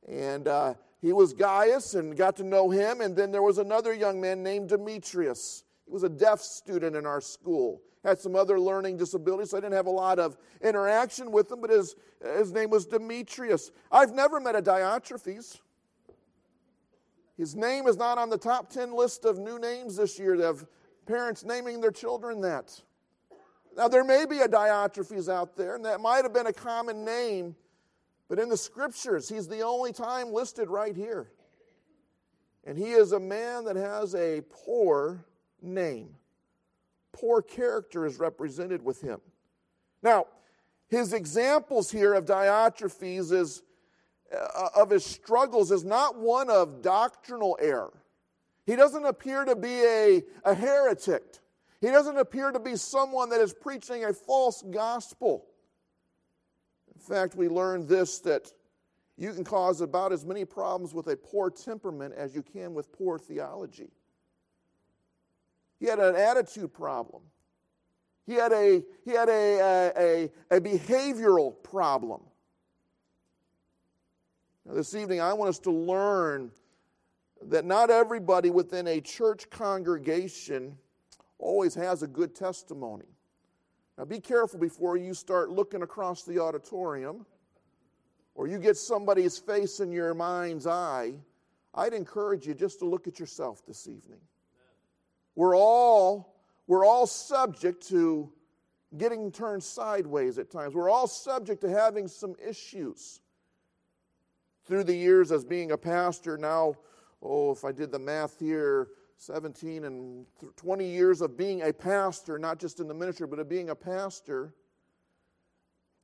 And 0.06 0.46
uh, 0.46 0.74
he 1.00 1.12
was 1.12 1.32
Gaius 1.32 1.94
and 1.94 2.16
got 2.16 2.36
to 2.36 2.44
know 2.44 2.70
him. 2.70 3.00
And 3.00 3.16
then 3.16 3.32
there 3.32 3.42
was 3.42 3.58
another 3.58 3.92
young 3.92 4.20
man 4.20 4.42
named 4.42 4.68
Demetrius. 4.68 5.64
He 5.84 5.92
was 5.92 6.04
a 6.04 6.08
deaf 6.08 6.40
student 6.40 6.94
in 6.94 7.06
our 7.06 7.20
school, 7.20 7.82
had 8.04 8.20
some 8.20 8.36
other 8.36 8.60
learning 8.60 8.98
disabilities, 8.98 9.50
so 9.50 9.56
I 9.56 9.60
didn't 9.60 9.74
have 9.74 9.86
a 9.86 9.90
lot 9.90 10.20
of 10.20 10.36
interaction 10.62 11.32
with 11.32 11.50
him, 11.50 11.60
but 11.60 11.70
his, 11.70 11.96
his 12.36 12.52
name 12.52 12.70
was 12.70 12.86
Demetrius. 12.86 13.72
I've 13.90 14.14
never 14.14 14.38
met 14.38 14.54
a 14.54 14.62
Diotrephes. 14.62 15.58
His 17.40 17.56
name 17.56 17.86
is 17.86 17.96
not 17.96 18.18
on 18.18 18.28
the 18.28 18.36
top 18.36 18.68
10 18.68 18.94
list 18.94 19.24
of 19.24 19.38
new 19.38 19.58
names 19.58 19.96
this 19.96 20.18
year 20.18 20.42
of 20.42 20.66
parents 21.06 21.42
naming 21.42 21.80
their 21.80 21.90
children 21.90 22.42
that. 22.42 22.78
Now, 23.74 23.88
there 23.88 24.04
may 24.04 24.26
be 24.26 24.40
a 24.40 24.46
Diotrephes 24.46 25.32
out 25.32 25.56
there, 25.56 25.74
and 25.74 25.86
that 25.86 26.02
might 26.02 26.22
have 26.24 26.34
been 26.34 26.48
a 26.48 26.52
common 26.52 27.02
name, 27.02 27.56
but 28.28 28.38
in 28.38 28.50
the 28.50 28.58
scriptures, 28.58 29.26
he's 29.26 29.48
the 29.48 29.62
only 29.62 29.90
time 29.90 30.34
listed 30.34 30.68
right 30.68 30.94
here. 30.94 31.32
And 32.64 32.76
he 32.76 32.90
is 32.90 33.12
a 33.12 33.20
man 33.20 33.64
that 33.64 33.76
has 33.76 34.14
a 34.14 34.42
poor 34.50 35.24
name. 35.62 36.16
Poor 37.12 37.40
character 37.40 38.04
is 38.04 38.18
represented 38.18 38.84
with 38.84 39.00
him. 39.00 39.18
Now, 40.02 40.26
his 40.88 41.14
examples 41.14 41.90
here 41.90 42.12
of 42.12 42.26
Diotrephes 42.26 43.32
is 43.32 43.62
Uh, 44.32 44.68
of 44.76 44.90
his 44.90 45.04
struggles 45.04 45.72
is 45.72 45.84
not 45.84 46.18
one 46.18 46.50
of 46.50 46.82
doctrinal 46.82 47.58
error. 47.60 47.92
He 48.64 48.76
doesn't 48.76 49.04
appear 49.04 49.44
to 49.44 49.56
be 49.56 49.82
a, 49.82 50.22
a 50.44 50.54
heretic. 50.54 51.38
He 51.80 51.88
doesn't 51.88 52.16
appear 52.16 52.52
to 52.52 52.60
be 52.60 52.76
someone 52.76 53.30
that 53.30 53.40
is 53.40 53.52
preaching 53.52 54.04
a 54.04 54.12
false 54.12 54.62
gospel. 54.70 55.46
In 56.94 57.00
fact, 57.00 57.34
we 57.34 57.48
learned 57.48 57.88
this 57.88 58.20
that 58.20 58.52
you 59.16 59.32
can 59.32 59.44
cause 59.44 59.80
about 59.80 60.12
as 60.12 60.24
many 60.24 60.44
problems 60.44 60.94
with 60.94 61.08
a 61.08 61.16
poor 61.16 61.50
temperament 61.50 62.14
as 62.16 62.34
you 62.34 62.42
can 62.42 62.72
with 62.72 62.92
poor 62.92 63.18
theology. 63.18 63.90
He 65.80 65.86
had 65.86 65.98
an 65.98 66.14
attitude 66.14 66.72
problem. 66.72 67.22
He 68.26 68.34
had 68.34 68.52
a, 68.52 68.82
he 69.04 69.10
had 69.10 69.28
a, 69.28 69.58
a, 69.58 70.30
a, 70.50 70.56
a 70.56 70.60
behavioral 70.60 71.60
problem. 71.62 72.20
This 74.72 74.94
evening, 74.94 75.20
I 75.20 75.32
want 75.32 75.48
us 75.48 75.58
to 75.60 75.72
learn 75.72 76.52
that 77.42 77.64
not 77.64 77.90
everybody 77.90 78.50
within 78.50 78.86
a 78.86 79.00
church 79.00 79.50
congregation 79.50 80.78
always 81.38 81.74
has 81.74 82.04
a 82.04 82.06
good 82.06 82.36
testimony. 82.36 83.08
Now, 83.98 84.04
be 84.04 84.20
careful 84.20 84.60
before 84.60 84.96
you 84.96 85.12
start 85.12 85.50
looking 85.50 85.82
across 85.82 86.22
the 86.22 86.38
auditorium 86.38 87.26
or 88.36 88.46
you 88.46 88.58
get 88.58 88.76
somebody's 88.76 89.38
face 89.38 89.80
in 89.80 89.90
your 89.90 90.14
mind's 90.14 90.68
eye. 90.68 91.14
I'd 91.74 91.92
encourage 91.92 92.46
you 92.46 92.54
just 92.54 92.78
to 92.78 92.84
look 92.84 93.08
at 93.08 93.18
yourself 93.18 93.66
this 93.66 93.88
evening. 93.88 94.20
We're 95.34 95.56
all, 95.56 96.36
we're 96.68 96.84
all 96.84 97.08
subject 97.08 97.88
to 97.88 98.32
getting 98.96 99.32
turned 99.32 99.64
sideways 99.64 100.38
at 100.38 100.48
times. 100.48 100.74
We're 100.74 100.90
all 100.90 101.08
subject 101.08 101.60
to 101.62 101.68
having 101.68 102.06
some 102.06 102.36
issues 102.46 103.20
through 104.70 104.84
the 104.84 104.94
years 104.94 105.32
as 105.32 105.44
being 105.44 105.72
a 105.72 105.76
pastor, 105.76 106.38
now, 106.38 106.76
oh, 107.20 107.50
if 107.50 107.64
I 107.64 107.72
did 107.72 107.90
the 107.90 107.98
math 107.98 108.38
here, 108.38 108.86
17 109.16 109.82
and 109.82 110.24
20 110.56 110.88
years 110.88 111.20
of 111.20 111.36
being 111.36 111.62
a 111.62 111.72
pastor, 111.72 112.38
not 112.38 112.60
just 112.60 112.78
in 112.78 112.86
the 112.86 112.94
ministry, 112.94 113.26
but 113.26 113.40
of 113.40 113.48
being 113.48 113.70
a 113.70 113.74
pastor, 113.74 114.54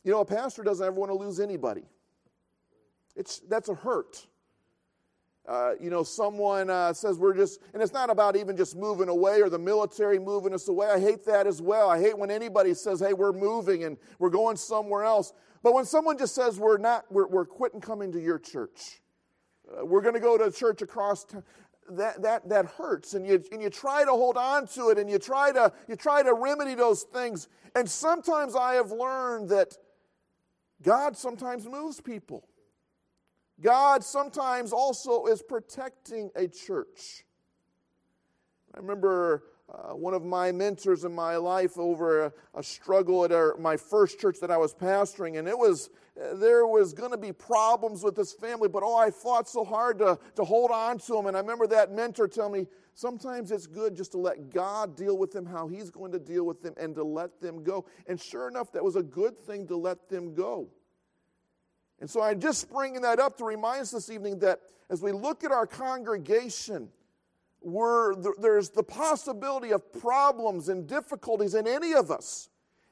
you 0.03 0.11
know, 0.11 0.19
a 0.19 0.25
pastor 0.25 0.65
doesn't 0.65 0.85
ever 0.85 0.97
want 0.97 1.13
to 1.13 1.17
lose 1.17 1.39
anybody. 1.39 1.85
It's, 3.15 3.39
that's 3.49 3.69
a 3.69 3.75
hurt. 3.75 4.27
Uh, 5.47 5.75
you 5.81 5.89
know, 5.89 6.03
someone 6.03 6.69
uh, 6.69 6.93
says 6.93 7.19
we're 7.19 7.35
just, 7.35 7.61
and 7.73 7.81
it's 7.81 7.93
not 7.93 8.11
about 8.11 8.35
even 8.35 8.57
just 8.57 8.75
moving 8.75 9.09
away 9.09 9.41
or 9.43 9.49
the 9.49 9.61
military 9.61 10.19
moving 10.19 10.53
us 10.53 10.67
away. 10.67 10.89
I 10.89 10.99
hate 10.99 11.25
that 11.27 11.47
as 11.47 11.63
well. 11.63 11.89
I 11.89 12.01
hate 12.01 12.19
when 12.19 12.33
anybody 12.33 12.75
says, 12.75 12.99
hey, 12.99 13.13
we're 13.13 13.33
moving 13.33 13.85
and 13.85 13.97
we're 14.19 14.29
going 14.29 14.57
somewhere 14.57 15.05
else. 15.05 15.33
But 15.67 15.75
when 15.75 15.85
someone 15.85 16.17
just 16.17 16.33
says, 16.33 16.61
we're 16.61 16.79
not, 16.79 17.07
we're, 17.11 17.27
we're 17.27 17.45
quitting 17.45 17.81
coming 17.81 18.13
to 18.13 18.21
your 18.21 18.39
church, 18.39 19.01
uh, 19.69 19.85
we're 19.85 20.01
going 20.01 20.15
to 20.15 20.21
go 20.21 20.39
to 20.39 20.45
a 20.45 20.53
church 20.53 20.81
across 20.81 21.25
town, 21.25 21.43
that, 21.91 22.23
that, 22.23 22.49
that 22.51 22.67
hurts. 22.67 23.15
And 23.15 23.27
you, 23.27 23.43
and 23.51 23.61
you 23.61 23.69
try 23.69 24.05
to 24.05 24.13
hold 24.13 24.37
on 24.37 24.69
to 24.69 24.91
it 24.91 24.99
and 24.99 25.11
you 25.11 25.19
try, 25.19 25.51
to, 25.51 25.73
you 25.89 25.97
try 25.97 26.23
to 26.23 26.35
remedy 26.35 26.77
those 26.77 27.03
things. 27.03 27.49
And 27.75 27.91
sometimes 27.91 28.55
I 28.55 28.75
have 28.75 28.93
learned 28.93 29.49
that 29.49 29.77
God 30.85 31.17
sometimes 31.17 31.67
moves 31.67 32.01
people. 32.01 32.47
God 33.61 34.05
sometimes 34.05 34.73
also 34.73 35.27
is 35.27 35.43
protecting 35.43 36.31
a 36.37 36.47
church. 36.47 37.25
I 38.73 38.79
remember 38.79 39.43
uh, 39.73 39.95
one 39.95 40.15
of 40.15 40.25
my 40.25 40.53
mentors 40.53 41.05
in 41.05 41.13
my 41.13 41.37
life 41.37 41.77
over 41.77 42.27
a, 42.27 42.33
a 42.55 42.63
struggle 42.63 43.25
at 43.25 43.33
our, 43.33 43.57
my 43.59 43.77
first 43.77 44.21
church 44.21 44.39
that 44.41 44.51
I 44.51 44.57
was 44.57 44.73
pastoring, 44.73 45.39
and 45.39 45.49
it 45.49 45.59
was 45.59 45.91
there 46.17 46.67
was 46.67 46.95
going 46.95 47.11
to 47.11 47.19
be 47.19 47.33
problems 47.33 48.03
with 48.03 48.17
this 48.17 48.33
family, 48.33 48.69
but 48.69 48.83
oh, 48.83 48.97
I 48.97 49.11
fought 49.11 49.49
so 49.49 49.65
hard 49.65 49.99
to, 49.99 50.19
to 50.37 50.45
hold 50.45 50.71
on 50.71 50.99
to 51.01 51.13
them. 51.13 51.27
And 51.27 51.37
I 51.37 51.41
remember 51.41 51.67
that 51.67 51.93
mentor 51.93 52.27
tell 52.27 52.49
me, 52.49 52.67
sometimes 52.95 53.51
it's 53.51 53.67
good 53.67 53.95
just 53.95 54.13
to 54.13 54.19
let 54.19 54.51
God 54.51 54.97
deal 54.97 55.19
with 55.19 55.31
them 55.31 55.45
how 55.45 55.69
He's 55.69 55.91
going 55.91 56.13
to 56.13 56.19
deal 56.19 56.45
with 56.45 56.63
them 56.63 56.75
and 56.79 56.95
to 56.95 57.05
let 57.05 57.41
them 57.41 57.63
go. 57.63 57.85
And 58.07 58.19
sure 58.19 58.49
enough, 58.49 58.73
that 58.73 58.83
was 58.83 58.97
a 58.97 59.03
good 59.03 59.39
thing 59.39 59.67
to 59.67 59.77
let 59.77 60.09
them 60.09 60.35
go. 60.35 60.69
And 62.01 62.09
so 62.09 62.23
I'm 62.23 62.41
just 62.41 62.71
bringing 62.71 63.03
that 63.03 63.19
up 63.19 63.37
to 63.39 63.45
remind 63.45 63.83
us 63.83 63.91
this 63.91 64.11
evening 64.11 64.39
that 64.39 64.61
as 64.89 65.03
we 65.03 65.13
look 65.13 65.45
at 65.45 65.51
our 65.51 65.67
congregation, 65.67 66.89
we're, 67.67 68.15
there's 68.39 68.71
the 68.71 68.83
possibility 68.83 69.73
of 69.73 69.93
problems 69.93 70.69
and 70.69 70.87
difficulties 70.87 71.55
in 71.55 71.67
any 71.67 71.95
of 71.95 72.11
us. 72.11 72.49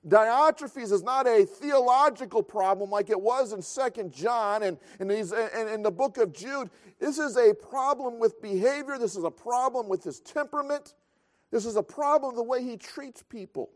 Diotrephes 0.06 0.92
is 0.92 1.02
not 1.02 1.26
a 1.26 1.46
theological 1.46 2.42
problem 2.42 2.90
like 2.90 3.08
it 3.08 3.20
was 3.20 3.52
in 3.52 3.62
Second 3.62 4.12
John 4.12 4.64
and, 4.64 4.76
and, 4.98 5.10
and 5.10 5.70
in 5.70 5.82
the 5.82 5.90
book 5.90 6.18
of 6.18 6.32
Jude. 6.34 6.68
This 6.98 7.18
is 7.18 7.36
a 7.36 7.54
problem 7.54 8.18
with 8.18 8.42
behavior. 8.42 8.98
This 8.98 9.16
is 9.16 9.24
a 9.24 9.30
problem 9.30 9.88
with 9.88 10.04
his 10.04 10.20
temperament. 10.20 10.94
This 11.50 11.64
is 11.64 11.76
a 11.76 11.82
problem 11.82 12.34
the 12.34 12.42
way 12.42 12.62
he 12.62 12.76
treats 12.76 13.22
people. 13.22 13.70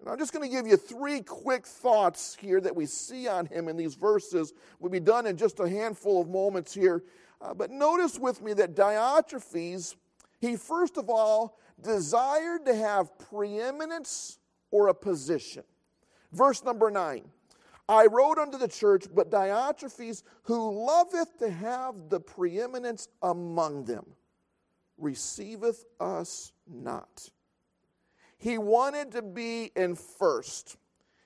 And 0.00 0.10
I'm 0.10 0.18
just 0.18 0.32
going 0.32 0.46
to 0.46 0.54
give 0.54 0.66
you 0.66 0.76
three 0.76 1.22
quick 1.22 1.64
thoughts 1.64 2.36
here 2.38 2.60
that 2.60 2.74
we 2.74 2.84
see 2.84 3.28
on 3.28 3.46
him 3.46 3.68
in 3.68 3.76
these 3.76 3.94
verses. 3.94 4.52
We'll 4.78 4.90
be 4.90 5.00
done 5.00 5.26
in 5.26 5.36
just 5.36 5.60
a 5.60 5.68
handful 5.68 6.20
of 6.20 6.28
moments 6.28 6.74
here. 6.74 7.02
Uh, 7.40 7.54
but 7.54 7.70
notice 7.70 8.18
with 8.18 8.42
me 8.42 8.52
that 8.54 8.74
Diotrephes, 8.74 9.94
he 10.40 10.56
first 10.56 10.96
of 10.96 11.08
all 11.08 11.58
desired 11.80 12.66
to 12.66 12.74
have 12.74 13.18
preeminence 13.18 14.38
or 14.70 14.88
a 14.88 14.94
position. 14.94 15.64
Verse 16.32 16.64
number 16.64 16.90
nine 16.90 17.24
I 17.88 18.06
wrote 18.06 18.38
unto 18.38 18.58
the 18.58 18.68
church, 18.68 19.06
but 19.14 19.30
Diotrephes, 19.30 20.22
who 20.42 20.86
loveth 20.86 21.38
to 21.38 21.50
have 21.50 21.94
the 22.08 22.18
preeminence 22.18 23.08
among 23.22 23.84
them, 23.84 24.04
receiveth 24.98 25.84
us 26.00 26.52
not. 26.66 27.30
He 28.38 28.58
wanted 28.58 29.12
to 29.12 29.22
be 29.22 29.70
in 29.76 29.94
first. 29.94 30.76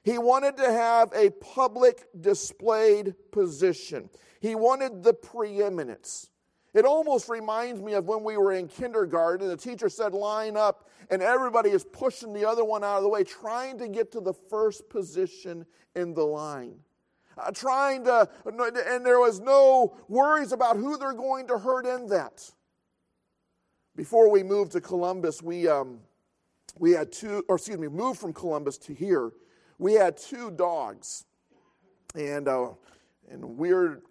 He 0.03 0.19
wanted 0.19 0.57
to 0.59 0.71
have 0.71 1.13
a 1.15 1.31
public 1.31 2.07
displayed 2.21 3.15
position. 3.33 4.11
He 4.41 4.55
wanted 4.55 5.03
the 5.03 5.15
preeminence. 5.15 6.31
It 6.73 6.85
almost 6.85 7.29
reminds 7.29 7.81
me 7.81 7.95
of 7.95 8.07
when 8.07 8.23
we 8.23 8.37
were 8.37 8.53
in 8.53 8.69
kindergarten. 8.69 9.49
The 9.49 9.57
teacher 9.57 9.89
said, 9.89 10.15
line 10.15 10.57
up, 10.57 10.89
and 11.11 11.21
everybody 11.21 11.71
is 11.71 11.85
pushing 11.85 12.33
the 12.33 12.49
other 12.49 12.65
one 12.65 12.85
out 12.85 12.99
of 12.99 13.03
the 13.03 13.09
way, 13.09 13.25
trying 13.25 13.79
to 13.79 13.89
get 13.89 14.13
to 14.13 14.21
the 14.21 14.35
first 14.35 14.89
position 14.89 15.67
in 15.97 16.15
the 16.15 16.23
line. 16.23 16.77
Uh, 17.37 17.51
trying 17.51 18.05
to, 18.05 18.29
and 18.45 19.05
there 19.05 19.19
was 19.19 19.41
no 19.41 19.97
worries 20.09 20.53
about 20.53 20.77
who 20.77 20.97
they're 20.97 21.13
going 21.13 21.47
to 21.49 21.59
hurt 21.59 21.87
in 21.87 22.07
that. 22.09 22.49
Before 23.97 24.31
we 24.31 24.43
moved 24.43 24.73
to 24.73 24.81
Columbus, 24.81 25.43
we, 25.43 25.67
um, 25.67 26.01
we 26.79 26.93
had 26.93 27.11
two, 27.11 27.45
or 27.49 27.57
excuse 27.57 27.79
me, 27.79 27.89
moved 27.89 28.21
from 28.21 28.33
Columbus 28.33 28.79
to 28.79 28.95
here. 28.95 29.33
We 29.79 29.95
had 29.95 30.17
two 30.17 30.51
dogs. 30.51 31.25
And 32.15 32.47
uh, 32.47 32.71
in 33.29 33.43
a 33.43 33.47
weird, 33.47 34.03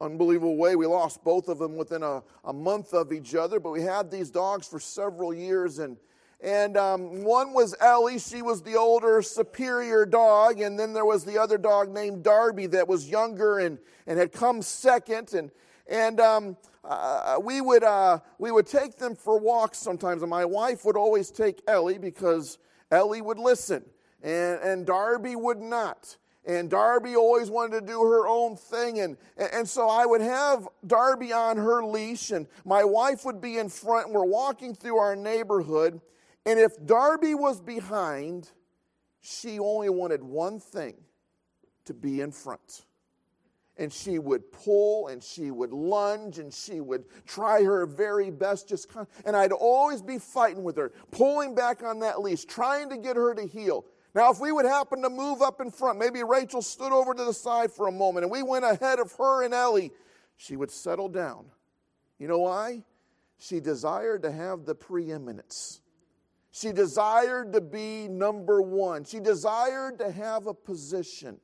unbelievable 0.00 0.56
way, 0.56 0.76
we 0.76 0.86
lost 0.86 1.24
both 1.24 1.48
of 1.48 1.58
them 1.58 1.76
within 1.76 2.02
a, 2.02 2.22
a 2.44 2.52
month 2.52 2.92
of 2.92 3.12
each 3.12 3.34
other. 3.34 3.60
But 3.60 3.70
we 3.70 3.82
had 3.82 4.10
these 4.10 4.30
dogs 4.30 4.66
for 4.68 4.80
several 4.80 5.32
years. 5.32 5.78
And, 5.78 5.96
and 6.40 6.76
um, 6.76 7.24
one 7.24 7.52
was 7.52 7.74
Ellie. 7.80 8.18
She 8.18 8.42
was 8.42 8.62
the 8.62 8.76
older, 8.76 9.22
superior 9.22 10.06
dog. 10.06 10.60
And 10.60 10.78
then 10.78 10.92
there 10.92 11.06
was 11.06 11.24
the 11.24 11.38
other 11.38 11.58
dog 11.58 11.92
named 11.92 12.22
Darby 12.22 12.66
that 12.68 12.88
was 12.88 13.08
younger 13.08 13.58
and, 13.58 13.78
and 14.06 14.18
had 14.18 14.32
come 14.32 14.62
second. 14.62 15.32
And, 15.34 15.50
and 15.88 16.20
um, 16.20 16.56
uh, 16.88 17.38
we, 17.42 17.60
would, 17.60 17.82
uh, 17.82 18.20
we 18.38 18.50
would 18.50 18.66
take 18.66 18.96
them 18.96 19.14
for 19.14 19.38
walks 19.38 19.78
sometimes, 19.78 20.22
and 20.22 20.30
my 20.30 20.44
wife 20.44 20.84
would 20.84 20.96
always 20.96 21.30
take 21.30 21.60
Ellie 21.66 21.98
because 21.98 22.58
Ellie 22.90 23.20
would 23.20 23.38
listen, 23.38 23.84
and, 24.22 24.60
and 24.60 24.86
Darby 24.86 25.34
would 25.36 25.60
not. 25.60 26.16
And 26.46 26.70
Darby 26.70 27.16
always 27.16 27.50
wanted 27.50 27.80
to 27.80 27.86
do 27.86 28.00
her 28.02 28.28
own 28.28 28.56
thing. 28.56 29.00
And, 29.00 29.16
and 29.36 29.68
so 29.68 29.88
I 29.88 30.06
would 30.06 30.20
have 30.20 30.68
Darby 30.86 31.32
on 31.32 31.56
her 31.56 31.84
leash, 31.84 32.30
and 32.30 32.46
my 32.64 32.84
wife 32.84 33.24
would 33.24 33.40
be 33.40 33.58
in 33.58 33.68
front, 33.68 34.06
and 34.06 34.14
we're 34.14 34.24
walking 34.24 34.74
through 34.74 34.98
our 34.98 35.16
neighborhood. 35.16 36.00
And 36.44 36.60
if 36.60 36.72
Darby 36.86 37.34
was 37.34 37.60
behind, 37.60 38.48
she 39.20 39.58
only 39.58 39.88
wanted 39.88 40.22
one 40.22 40.60
thing 40.60 40.94
to 41.86 41.94
be 41.94 42.20
in 42.20 42.30
front 42.30 42.84
and 43.78 43.92
she 43.92 44.18
would 44.18 44.50
pull 44.52 45.08
and 45.08 45.22
she 45.22 45.50
would 45.50 45.72
lunge 45.72 46.38
and 46.38 46.52
she 46.52 46.80
would 46.80 47.04
try 47.26 47.62
her 47.62 47.86
very 47.86 48.30
best 48.30 48.68
just 48.68 48.88
and 49.24 49.36
I'd 49.36 49.52
always 49.52 50.02
be 50.02 50.18
fighting 50.18 50.62
with 50.62 50.76
her, 50.76 50.92
pulling 51.10 51.54
back 51.54 51.82
on 51.82 52.00
that 52.00 52.20
leash, 52.20 52.44
trying 52.44 52.88
to 52.90 52.96
get 52.96 53.16
her 53.16 53.34
to 53.34 53.46
heel. 53.46 53.84
Now, 54.16 54.30
if 54.30 54.40
we 54.40 54.50
would 54.50 54.64
happen 54.64 55.02
to 55.02 55.10
move 55.10 55.42
up 55.42 55.60
in 55.60 55.70
front, 55.70 55.98
maybe 55.98 56.22
Rachel 56.22 56.62
stood 56.62 56.90
over 56.90 57.12
to 57.12 57.22
the 57.22 57.34
side 57.34 57.70
for 57.70 57.86
a 57.86 57.92
moment 57.92 58.24
and 58.24 58.32
we 58.32 58.42
went 58.42 58.64
ahead 58.64 58.98
of 58.98 59.12
her 59.18 59.44
and 59.44 59.52
Ellie, 59.52 59.92
she 60.38 60.56
would 60.56 60.70
settle 60.70 61.10
down. 61.10 61.44
You 62.18 62.26
know 62.26 62.38
why? 62.38 62.82
She 63.38 63.60
desired 63.60 64.22
to 64.22 64.32
have 64.32 64.64
the 64.64 64.74
preeminence. 64.74 65.82
She 66.50 66.72
desired 66.72 67.52
to 67.52 67.60
be 67.60 68.08
number 68.08 68.62
one. 68.62 69.04
She 69.04 69.20
desired 69.20 69.98
to 69.98 70.10
have 70.10 70.46
a 70.46 70.54
position. 70.54 71.38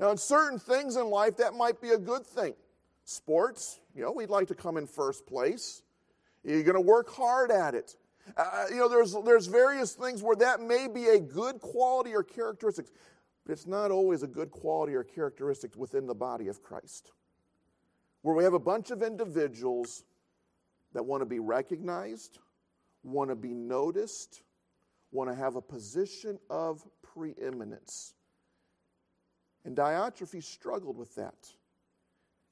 Now, 0.00 0.10
in 0.10 0.16
certain 0.16 0.58
things 0.58 0.96
in 0.96 1.06
life, 1.06 1.36
that 1.36 1.54
might 1.54 1.80
be 1.80 1.90
a 1.90 1.98
good 1.98 2.26
thing. 2.26 2.54
Sports, 3.04 3.78
you 3.94 4.02
know, 4.02 4.10
we'd 4.10 4.28
like 4.28 4.48
to 4.48 4.56
come 4.56 4.76
in 4.76 4.88
first 4.88 5.24
place. 5.24 5.82
You're 6.42 6.64
going 6.64 6.74
to 6.74 6.80
work 6.80 7.10
hard 7.10 7.52
at 7.52 7.76
it. 7.76 7.94
Uh, 8.36 8.66
you 8.70 8.76
know, 8.76 8.88
there's, 8.88 9.14
there's 9.24 9.46
various 9.46 9.94
things 9.94 10.22
where 10.22 10.36
that 10.36 10.60
may 10.60 10.88
be 10.88 11.06
a 11.08 11.18
good 11.18 11.60
quality 11.60 12.14
or 12.14 12.22
characteristic, 12.22 12.86
but 13.44 13.52
it's 13.52 13.66
not 13.66 13.90
always 13.90 14.22
a 14.22 14.26
good 14.26 14.50
quality 14.50 14.94
or 14.94 15.02
characteristic 15.02 15.76
within 15.76 16.06
the 16.06 16.14
body 16.14 16.48
of 16.48 16.62
Christ. 16.62 17.12
Where 18.22 18.34
we 18.34 18.44
have 18.44 18.54
a 18.54 18.58
bunch 18.58 18.90
of 18.90 19.02
individuals 19.02 20.04
that 20.92 21.04
want 21.04 21.22
to 21.22 21.26
be 21.26 21.40
recognized, 21.40 22.38
want 23.02 23.30
to 23.30 23.36
be 23.36 23.52
noticed, 23.52 24.42
want 25.10 25.28
to 25.28 25.34
have 25.34 25.56
a 25.56 25.62
position 25.62 26.38
of 26.48 26.86
preeminence. 27.02 28.14
And 29.64 29.76
Diotrephes 29.76 30.44
struggled 30.44 30.96
with 30.96 31.14
that. 31.16 31.34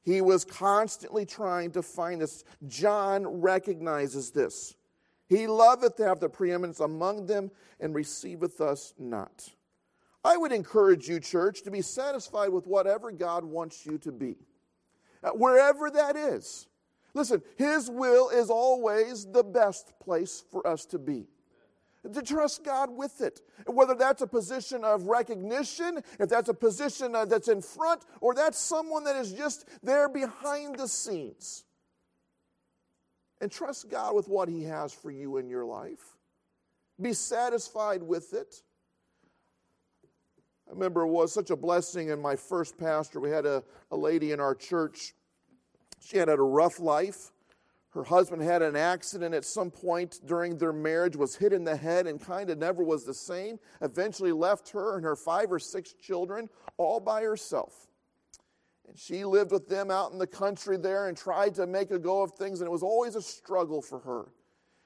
He 0.02 0.20
was 0.20 0.44
constantly 0.44 1.26
trying 1.26 1.72
to 1.72 1.82
find 1.82 2.20
this. 2.20 2.44
John 2.66 3.26
recognizes 3.26 4.30
this. 4.30 4.74
He 5.30 5.46
loveth 5.46 5.96
to 5.96 6.04
have 6.04 6.20
the 6.20 6.28
preeminence 6.28 6.80
among 6.80 7.26
them 7.26 7.50
and 7.78 7.94
receiveth 7.94 8.60
us 8.60 8.92
not. 8.98 9.48
I 10.22 10.36
would 10.36 10.52
encourage 10.52 11.08
you, 11.08 11.20
church, 11.20 11.62
to 11.62 11.70
be 11.70 11.80
satisfied 11.80 12.50
with 12.50 12.66
whatever 12.66 13.10
God 13.10 13.44
wants 13.44 13.86
you 13.86 13.96
to 13.98 14.12
be, 14.12 14.36
wherever 15.32 15.88
that 15.90 16.16
is. 16.16 16.66
Listen, 17.14 17.42
His 17.56 17.88
will 17.88 18.28
is 18.28 18.50
always 18.50 19.24
the 19.24 19.44
best 19.44 19.92
place 20.00 20.44
for 20.50 20.66
us 20.66 20.84
to 20.86 20.98
be 20.98 21.28
to 22.12 22.22
trust 22.22 22.64
God 22.64 22.90
with 22.90 23.20
it. 23.20 23.40
Whether 23.66 23.94
that's 23.94 24.22
a 24.22 24.26
position 24.26 24.84
of 24.84 25.04
recognition, 25.04 26.02
if 26.18 26.28
that's 26.28 26.48
a 26.48 26.54
position 26.54 27.14
uh, 27.14 27.26
that's 27.26 27.48
in 27.48 27.60
front, 27.60 28.04
or 28.20 28.34
that's 28.34 28.58
someone 28.58 29.04
that 29.04 29.16
is 29.16 29.32
just 29.32 29.66
there 29.82 30.08
behind 30.08 30.76
the 30.76 30.88
scenes. 30.88 31.64
And 33.40 33.50
trust 33.50 33.88
God 33.90 34.14
with 34.14 34.28
what 34.28 34.48
He 34.48 34.64
has 34.64 34.92
for 34.92 35.10
you 35.10 35.38
in 35.38 35.48
your 35.48 35.64
life. 35.64 36.16
Be 37.00 37.12
satisfied 37.12 38.02
with 38.02 38.34
it. 38.34 38.62
I 40.68 40.72
remember 40.72 41.02
it 41.02 41.08
was 41.08 41.32
such 41.32 41.50
a 41.50 41.56
blessing 41.56 42.10
in 42.10 42.20
my 42.20 42.36
first 42.36 42.78
pastor. 42.78 43.18
We 43.18 43.30
had 43.30 43.46
a, 43.46 43.62
a 43.90 43.96
lady 43.96 44.32
in 44.32 44.40
our 44.40 44.54
church. 44.54 45.14
She 46.00 46.18
had 46.18 46.28
had 46.28 46.38
a 46.38 46.42
rough 46.42 46.78
life. 46.78 47.32
Her 47.90 48.04
husband 48.04 48.42
had 48.42 48.62
an 48.62 48.76
accident 48.76 49.34
at 49.34 49.44
some 49.44 49.70
point 49.70 50.20
during 50.24 50.58
their 50.58 50.72
marriage, 50.72 51.16
was 51.16 51.34
hit 51.34 51.52
in 51.52 51.64
the 51.64 51.74
head, 51.74 52.06
and 52.06 52.24
kind 52.24 52.48
of 52.48 52.58
never 52.58 52.84
was 52.84 53.04
the 53.04 53.14
same. 53.14 53.58
Eventually 53.80 54.30
left 54.30 54.70
her 54.70 54.94
and 54.94 55.04
her 55.04 55.16
five 55.16 55.50
or 55.50 55.58
six 55.58 55.92
children 55.94 56.48
all 56.76 57.00
by 57.00 57.22
herself. 57.22 57.89
And 58.90 58.98
she 58.98 59.24
lived 59.24 59.52
with 59.52 59.68
them 59.68 59.88
out 59.88 60.10
in 60.10 60.18
the 60.18 60.26
country 60.26 60.76
there 60.76 61.06
and 61.06 61.16
tried 61.16 61.54
to 61.54 61.66
make 61.68 61.92
a 61.92 61.98
go 61.98 62.22
of 62.22 62.32
things, 62.32 62.60
and 62.60 62.66
it 62.66 62.72
was 62.72 62.82
always 62.82 63.14
a 63.14 63.22
struggle 63.22 63.80
for 63.80 64.00
her. 64.00 64.26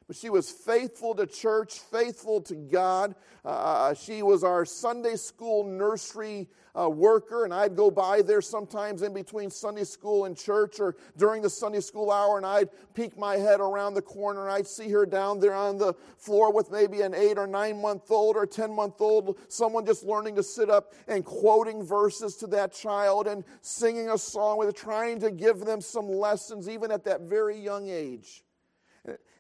But 0.07 0.17
she 0.17 0.29
was 0.29 0.51
faithful 0.51 1.15
to 1.15 1.27
church, 1.27 1.79
faithful 1.79 2.43
to 2.43 2.55
God. 2.55 3.15
Uh, 3.45 3.95
she 3.95 4.23
was 4.23 4.45
our 4.45 4.65
Sunday 4.65 5.17
school 5.17 5.65
nursery 5.65 6.49
uh, 6.79 6.89
worker, 6.89 7.45
and 7.45 7.55
I'd 7.55 7.77
go 7.77 7.91
by 7.91 8.21
there 8.21 8.41
sometimes 8.43 9.03
in 9.03 9.15
between 9.15 9.51
Sunday 9.51 9.85
school 9.85 10.25
and 10.25 10.37
church 10.37 10.81
or 10.81 10.97
during 11.17 11.41
the 11.41 11.51
Sunday 11.51 11.81
school 11.81 12.11
hour, 12.11 12.37
and 12.37 12.45
I'd 12.45 12.69
peek 12.95 13.17
my 13.17 13.37
head 13.37 13.61
around 13.61 13.95
the 13.95 14.03
corner 14.03 14.43
and 14.43 14.53
I'd 14.53 14.67
see 14.67 14.91
her 14.91 15.07
down 15.07 15.41
there 15.41 15.55
on 15.55 15.79
the 15.79 15.95
floor 16.19 16.53
with 16.53 16.71
maybe 16.71 17.03
an 17.03 17.15
eight 17.15 17.39
or 17.39 17.47
nine 17.47 17.81
month 17.81 18.11
old 18.11 18.37
or 18.37 18.47
10 18.47 18.75
month 18.75 19.01
old, 19.01 19.39
someone 19.49 19.87
just 19.87 20.05
learning 20.05 20.35
to 20.37 20.43
sit 20.43 20.69
up 20.69 20.93
and 21.09 21.25
quoting 21.25 21.83
verses 21.83 22.37
to 22.37 22.47
that 22.49 22.73
child 22.73 23.27
and 23.27 23.45
singing 23.63 24.11
a 24.11 24.19
song 24.19 24.59
with 24.59 24.75
trying 24.75 25.21
to 25.21 25.31
give 25.31 25.61
them 25.61 25.81
some 25.81 26.09
lessons, 26.09 26.69
even 26.69 26.91
at 26.91 27.05
that 27.05 27.23
very 27.23 27.57
young 27.57 27.89
age. 27.89 28.44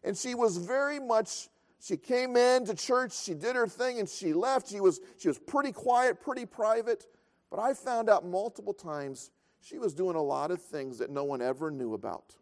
And 0.03 0.17
she 0.17 0.35
was 0.35 0.59
very 0.59 1.01
much, 1.01 1.49
she 1.81 1.97
came 1.97 2.37
in 2.37 2.67
to 2.67 2.75
church, 2.75 3.13
she 3.17 3.35
did 3.35 3.57
her 3.57 3.67
thing, 3.67 3.99
and 3.99 4.09
she 4.09 4.33
left. 4.33 4.69
She 4.69 4.81
was, 4.81 5.01
she 5.19 5.29
was 5.29 5.39
pretty 5.39 5.73
quiet, 5.73 6.21
pretty 6.21 6.47
private. 6.47 7.07
But 7.51 7.61
I 7.61 7.73
found 7.75 8.11
out 8.11 8.27
multiple 8.27 8.75
times 8.75 9.31
she 9.61 9.79
was 9.79 9.95
doing 9.95 10.17
a 10.17 10.23
lot 10.23 10.51
of 10.51 10.61
things 10.61 10.99
that 10.99 11.11
no 11.11 11.25
one 11.25 11.41
ever 11.41 11.71
knew 11.71 11.95
about. 11.95 12.37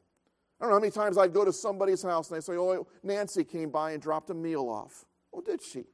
I 0.60 0.64
don't 0.64 0.70
know 0.70 0.76
how 0.76 0.80
many 0.80 0.92
times 0.92 1.18
I'd 1.18 1.32
go 1.32 1.44
to 1.44 1.52
somebody's 1.52 2.02
house 2.02 2.30
and 2.30 2.36
they 2.36 2.40
say, 2.40 2.56
Oh, 2.56 2.86
Nancy 3.02 3.44
came 3.44 3.70
by 3.70 3.92
and 3.92 4.02
dropped 4.02 4.30
a 4.30 4.34
meal 4.34 4.68
off. 4.68 5.04
Oh, 5.34 5.40
did 5.40 5.62
she? 5.62 5.84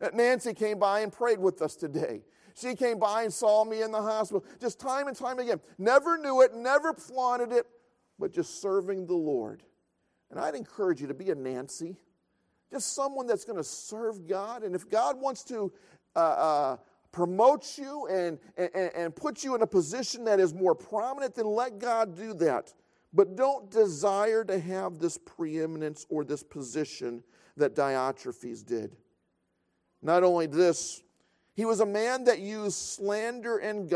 Uh, 0.00 0.08
Nancy 0.12 0.52
came 0.52 0.78
by 0.78 1.00
and 1.00 1.12
prayed 1.12 1.38
with 1.38 1.62
us 1.62 1.76
today. 1.76 2.22
She 2.54 2.74
came 2.74 2.98
by 2.98 3.22
and 3.22 3.32
saw 3.32 3.64
me 3.64 3.82
in 3.82 3.90
the 3.90 4.02
hospital. 4.02 4.44
Just 4.60 4.78
time 4.78 5.08
and 5.08 5.16
time 5.16 5.38
again. 5.38 5.60
Never 5.78 6.18
knew 6.18 6.42
it, 6.42 6.54
never 6.54 6.92
flaunted 6.92 7.52
it, 7.52 7.66
but 8.18 8.32
just 8.32 8.60
serving 8.60 9.06
the 9.06 9.14
Lord. 9.14 9.62
And 10.32 10.40
I'd 10.40 10.54
encourage 10.54 11.00
you 11.00 11.06
to 11.08 11.14
be 11.14 11.30
a 11.30 11.34
Nancy, 11.34 11.94
just 12.70 12.94
someone 12.94 13.26
that's 13.26 13.44
going 13.44 13.58
to 13.58 13.64
serve 13.64 14.26
God. 14.26 14.64
And 14.64 14.74
if 14.74 14.88
God 14.88 15.20
wants 15.20 15.44
to 15.44 15.70
uh, 16.16 16.18
uh, 16.18 16.76
promote 17.12 17.76
you 17.76 18.06
and, 18.06 18.38
and, 18.56 18.90
and 18.96 19.14
put 19.14 19.44
you 19.44 19.54
in 19.54 19.60
a 19.60 19.66
position 19.66 20.24
that 20.24 20.40
is 20.40 20.54
more 20.54 20.74
prominent, 20.74 21.34
then 21.34 21.44
let 21.44 21.78
God 21.78 22.16
do 22.16 22.32
that. 22.34 22.72
But 23.12 23.36
don't 23.36 23.70
desire 23.70 24.42
to 24.44 24.58
have 24.58 24.98
this 24.98 25.18
preeminence 25.18 26.06
or 26.08 26.24
this 26.24 26.42
position 26.42 27.22
that 27.58 27.76
Diotrephes 27.76 28.64
did. 28.64 28.96
Not 30.00 30.24
only 30.24 30.46
this, 30.46 31.02
he 31.52 31.66
was 31.66 31.80
a 31.80 31.86
man 31.86 32.24
that 32.24 32.38
used 32.38 32.78
slander 32.78 33.58
and 33.58 33.90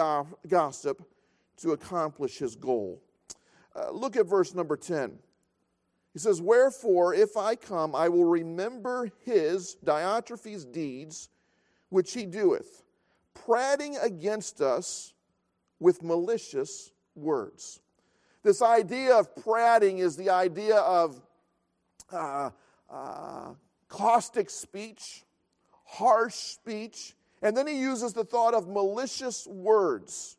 gossip 0.47 1.03
to 1.57 1.73
accomplish 1.73 2.37
his 2.37 2.55
goal. 2.55 3.03
Uh, 3.75 3.91
look 3.91 4.17
at 4.17 4.27
verse 4.27 4.55
number 4.55 4.77
10. 4.77 5.19
He 6.17 6.21
says, 6.21 6.41
Wherefore, 6.41 7.13
if 7.13 7.37
I 7.37 7.57
come, 7.57 7.95
I 7.95 8.09
will 8.09 8.25
remember 8.25 9.11
his, 9.27 9.77
Diotrephes' 9.85 10.65
deeds, 10.73 11.29
which 11.91 12.15
he 12.15 12.25
doeth, 12.25 12.85
prating 13.35 13.99
against 13.99 14.63
us 14.63 15.13
with 15.79 16.03
malicious 16.03 16.91
words. 17.15 17.81
This 18.43 18.63
idea 18.63 19.15
of 19.15 19.37
prating 19.37 19.99
is 19.99 20.17
the 20.17 20.31
idea 20.31 20.77
of 20.77 21.21
uh, 22.11 22.49
uh, 22.91 23.51
caustic 23.91 24.49
speech, 24.49 25.23
harsh 25.85 26.35
speech, 26.35 27.15
and 27.43 27.55
then 27.55 27.67
he 27.67 27.79
uses 27.79 28.15
the 28.15 28.25
thought 28.25 28.55
of 28.55 28.67
malicious 28.67 29.47
words, 29.47 30.39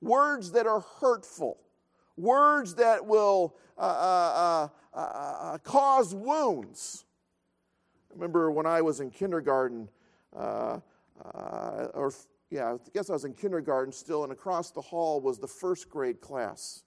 words 0.00 0.52
that 0.52 0.66
are 0.66 0.80
hurtful, 0.80 1.58
words 2.20 2.74
that 2.76 3.04
will 3.06 3.56
uh, 3.78 3.80
uh, 3.82 4.68
uh, 4.94 5.00
uh, 5.00 5.58
cause 5.58 6.14
wounds. 6.14 7.04
I 8.10 8.14
remember 8.14 8.50
when 8.50 8.66
I 8.66 8.82
was 8.82 9.00
in 9.00 9.10
kindergarten, 9.10 9.88
or 10.32 10.82
yeah, 12.50 12.74
I 12.74 12.76
guess 12.92 13.08
I 13.08 13.14
was 13.14 13.24
in 13.24 13.32
kindergarten 13.32 13.92
still, 13.92 14.24
and 14.24 14.32
across 14.32 14.70
the 14.70 14.80
hall 14.80 15.20
was 15.20 15.38
the 15.38 15.48
first 15.48 15.88
grade 15.88 16.20
class. 16.20 16.82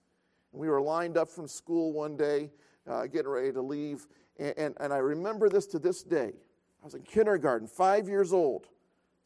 And 0.52 0.62
we 0.62 0.70
were 0.70 0.82
lined 0.82 1.18
up 1.18 1.30
from 1.30 1.48
school 1.48 1.94
one 1.94 2.18
day, 2.18 2.52
uh, 2.88 3.08
getting 3.08 3.30
ready 3.30 3.52
to 3.54 3.62
leave. 3.62 4.06
And, 4.38 4.54
and, 4.58 4.76
and, 4.80 4.94
I 4.94 4.98
remember 4.98 5.50
this 5.50 5.66
to 5.68 5.80
this 5.80 6.04
day. 6.04 6.34
I 6.82 6.86
was 6.86 6.96
in 6.96 7.02
kindergarten, 7.04 7.68
five 7.68 8.10
years 8.10 8.34
old. 8.34 8.68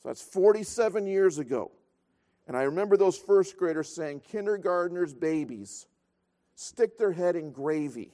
So 0.01 0.09
that's 0.09 0.21
47 0.21 1.07
years 1.07 1.39
ago. 1.39 1.71
And 2.47 2.55
I 2.55 2.63
remember 2.63 2.97
those 2.97 3.17
first 3.17 3.57
graders 3.57 3.93
saying, 3.93 4.21
Kindergartners, 4.21 5.13
babies, 5.13 5.87
stick 6.57 6.97
their 6.97 7.11
head 7.11 7.35
in 7.35 7.51
gravy, 7.51 8.11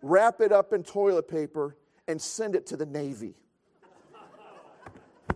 wrap 0.00 0.40
it 0.40 0.50
up 0.50 0.72
in 0.72 0.82
toilet 0.82 1.28
paper, 1.28 1.76
and 2.08 2.20
send 2.20 2.56
it 2.56 2.66
to 2.66 2.76
the 2.76 2.86
Navy. 2.86 3.34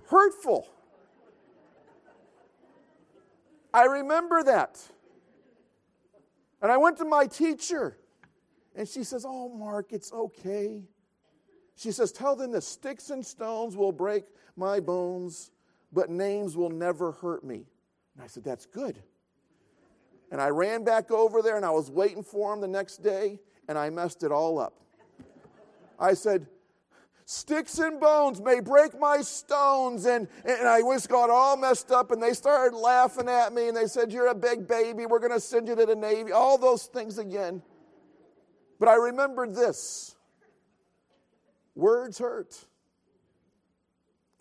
Hurtful. 0.08 0.66
I 3.74 3.84
remember 3.84 4.42
that. 4.42 4.80
And 6.62 6.72
I 6.72 6.78
went 6.78 6.96
to 6.98 7.04
my 7.04 7.26
teacher, 7.26 7.98
and 8.74 8.88
she 8.88 9.04
says, 9.04 9.26
Oh, 9.28 9.50
Mark, 9.50 9.92
it's 9.92 10.12
okay. 10.12 10.84
She 11.76 11.92
says, 11.92 12.10
Tell 12.10 12.36
them 12.36 12.52
that 12.52 12.62
sticks 12.62 13.10
and 13.10 13.24
stones 13.24 13.76
will 13.76 13.92
break 13.92 14.24
my 14.56 14.80
bones, 14.80 15.50
but 15.92 16.08
names 16.08 16.56
will 16.56 16.70
never 16.70 17.12
hurt 17.12 17.44
me. 17.44 17.66
And 18.14 18.24
I 18.24 18.28
said, 18.28 18.44
That's 18.44 18.64
good. 18.64 19.02
And 20.32 20.40
I 20.40 20.48
ran 20.48 20.82
back 20.82 21.12
over 21.12 21.42
there 21.42 21.56
and 21.56 21.64
I 21.64 21.70
was 21.70 21.90
waiting 21.90 22.24
for 22.24 22.52
him 22.52 22.60
the 22.60 22.66
next 22.66 23.02
day 23.02 23.38
and 23.68 23.78
I 23.78 23.90
messed 23.90 24.24
it 24.24 24.32
all 24.32 24.58
up. 24.58 24.74
I 26.00 26.14
said, 26.14 26.46
Sticks 27.24 27.78
and 27.78 28.00
bones 28.00 28.40
may 28.40 28.60
break 28.60 28.98
my 28.98 29.20
stones. 29.20 30.06
And, 30.06 30.26
and 30.44 30.68
I 30.68 30.80
just 30.80 31.08
got 31.08 31.30
all 31.30 31.56
messed 31.56 31.90
up, 31.90 32.10
and 32.10 32.22
they 32.22 32.32
started 32.32 32.76
laughing 32.76 33.28
at 33.28 33.52
me, 33.52 33.68
and 33.68 33.76
they 33.76 33.86
said, 33.86 34.12
You're 34.12 34.26
a 34.26 34.34
big 34.34 34.66
baby. 34.66 35.06
We're 35.06 35.20
going 35.20 35.32
to 35.32 35.40
send 35.40 35.68
you 35.68 35.76
to 35.76 35.86
the 35.86 35.94
Navy. 35.94 36.32
All 36.32 36.58
those 36.58 36.86
things 36.86 37.18
again. 37.18 37.62
But 38.80 38.88
I 38.88 38.96
remembered 38.96 39.54
this 39.54 40.16
words 41.74 42.18
hurt. 42.18 42.66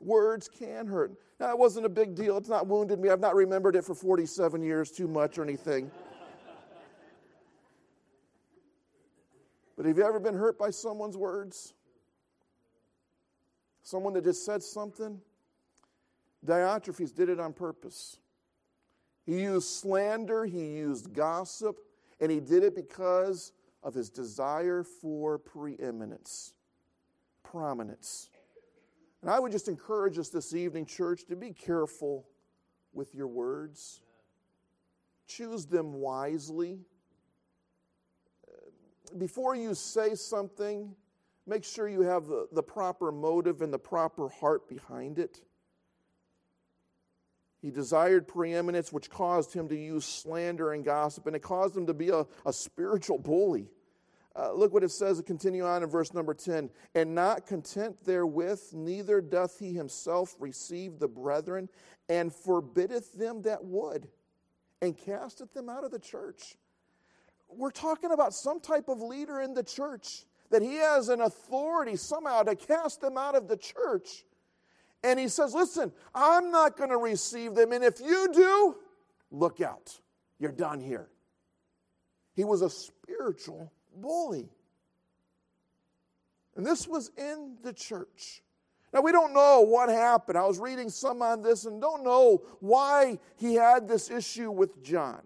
Words 0.02 0.50
can 0.50 0.88
hurt. 0.88 1.14
It 1.50 1.58
wasn't 1.58 1.86
a 1.86 1.90
big 1.90 2.16
deal. 2.16 2.38
It's 2.38 2.50
not 2.50 2.68
wounded 2.68 3.00
me. 3.00 3.10
I've 3.10 3.20
not 3.20 3.36
remembered 3.36 3.76
it 3.76 3.84
for 3.84 3.96
47 3.96 4.62
years 4.62 4.92
too 4.92 5.08
much 5.08 5.38
or 5.38 5.44
anything. 5.44 5.90
but 9.76 9.86
have 9.86 9.98
you 9.98 10.06
ever 10.06 10.20
been 10.20 10.36
hurt 10.36 10.60
by 10.60 10.70
someone's 10.70 11.18
words? 11.18 11.74
Someone 13.82 14.14
that 14.14 14.24
just 14.24 14.46
said 14.46 14.62
something? 14.62 15.20
Diotrephes 16.46 17.14
did 17.14 17.30
it 17.30 17.40
on 17.40 17.54
purpose. 17.54 18.18
He 19.26 19.42
used 19.42 19.68
slander, 19.68 20.46
he 20.46 20.66
used 20.78 21.14
gossip, 21.14 21.78
and 22.20 22.32
he 22.32 22.40
did 22.40 22.64
it 22.64 22.76
because 22.76 23.52
of 23.84 23.94
his 23.94 24.10
desire 24.10 24.84
for 24.84 25.38
preeminence, 25.38 26.54
prominence. 27.44 28.31
And 29.22 29.30
I 29.30 29.40
would 29.40 29.52
just 29.52 29.68
encourage 29.68 30.18
us 30.18 30.30
this 30.30 30.54
evening, 30.56 30.86
church, 30.86 31.26
to 31.28 31.36
be 31.36 31.52
careful 31.52 32.28
with 32.94 33.14
your 33.14 33.28
words. 33.28 34.02
Choose 35.28 35.66
them 35.66 35.94
wisely. 35.94 36.80
Before 39.18 39.56
you 39.56 39.76
say 39.76 40.16
something, 40.16 40.96
make 41.46 41.64
sure 41.64 41.88
you 41.88 42.02
have 42.02 42.26
the, 42.26 42.48
the 42.52 42.64
proper 42.64 43.12
motive 43.12 43.62
and 43.62 43.72
the 43.72 43.80
proper 43.80 44.30
heart 44.30 44.68
behind 44.68 45.20
it. 45.20 45.42
He 47.62 47.70
desired 47.70 48.28
preeminence, 48.28 48.92
which 48.92 49.10
caused 49.10 49.54
him 49.54 49.68
to 49.70 49.76
use 49.76 50.04
slander 50.04 50.74
and 50.74 50.84
gossip, 50.84 51.28
and 51.28 51.36
it 51.36 51.44
caused 51.44 51.78
him 51.78 51.86
to 51.86 51.94
be 51.94 52.10
a, 52.10 52.26
a 52.46 52.52
spiritual 52.52 53.20
bully. 53.20 53.70
Uh, 54.34 54.54
look 54.54 54.74
what 54.74 54.84
it 54.84 54.92
says, 54.92 55.22
continue 55.26 55.66
on 55.66 55.84
in 55.84 55.90
verse 55.90 56.14
number 56.14 56.34
10. 56.34 56.70
And 56.96 57.14
not 57.14 57.46
content 57.46 57.98
therewith, 58.06 58.62
neither 58.74 59.20
doth 59.20 59.60
he 59.60 59.74
himself 59.74 60.36
receive 60.40 61.00
the 61.00 61.08
brethren, 61.08 61.68
and 62.08 62.34
forbiddeth 62.34 63.14
them 63.14 63.42
that 63.44 63.64
would, 63.64 64.08
and 64.82 64.98
casteth 64.98 65.54
them 65.54 65.70
out 65.70 65.84
of 65.84 65.92
the 65.92 66.00
church. 66.00 66.56
We're 67.50 67.72
talking 67.72 68.12
about 68.12 68.34
some 68.34 68.62
type 68.62 68.88
of 68.88 69.02
leader 69.02 69.42
in 69.42 69.54
the 69.54 69.64
church, 69.64 70.26
that 70.50 70.62
he 70.62 70.76
has 70.76 71.10
an 71.10 71.22
authority 71.22 71.98
somehow 71.98 72.44
to 72.44 72.56
cast 72.56 73.02
them 73.02 73.18
out 73.18 73.36
of 73.36 73.50
the 73.50 73.58
church. 73.58 74.24
And 75.04 75.20
he 75.20 75.28
says, 75.28 75.54
Listen, 75.54 75.92
I'm 76.16 76.52
not 76.52 76.78
going 76.78 76.90
to 76.90 76.98
receive 76.98 77.56
them, 77.56 77.74
and 77.74 77.84
if 77.84 78.00
you 78.00 78.32
do, 78.34 78.76
look 79.30 79.60
out. 79.60 80.00
You're 80.40 80.52
done 80.52 80.80
here. 80.80 81.10
He 82.34 82.44
was 82.46 82.62
a 82.62 82.70
spiritual 82.70 83.72
bully. 83.96 84.50
And 86.56 86.66
this 86.66 86.88
was 86.88 87.12
in 87.18 87.58
the 87.64 87.74
church. 87.74 88.42
Now, 88.94 89.02
we 89.02 89.12
don't 89.12 89.34
know 89.34 89.62
what 89.62 89.90
happened. 89.90 90.38
I 90.38 90.46
was 90.46 90.60
reading 90.60 90.90
some 90.90 91.22
on 91.22 91.42
this 91.42 91.66
and 91.66 91.80
don't 91.82 92.04
know 92.04 92.44
why 92.60 93.20
he 93.38 93.56
had 93.56 93.88
this 93.88 94.12
issue 94.12 94.52
with 94.52 94.84
John. 94.84 95.22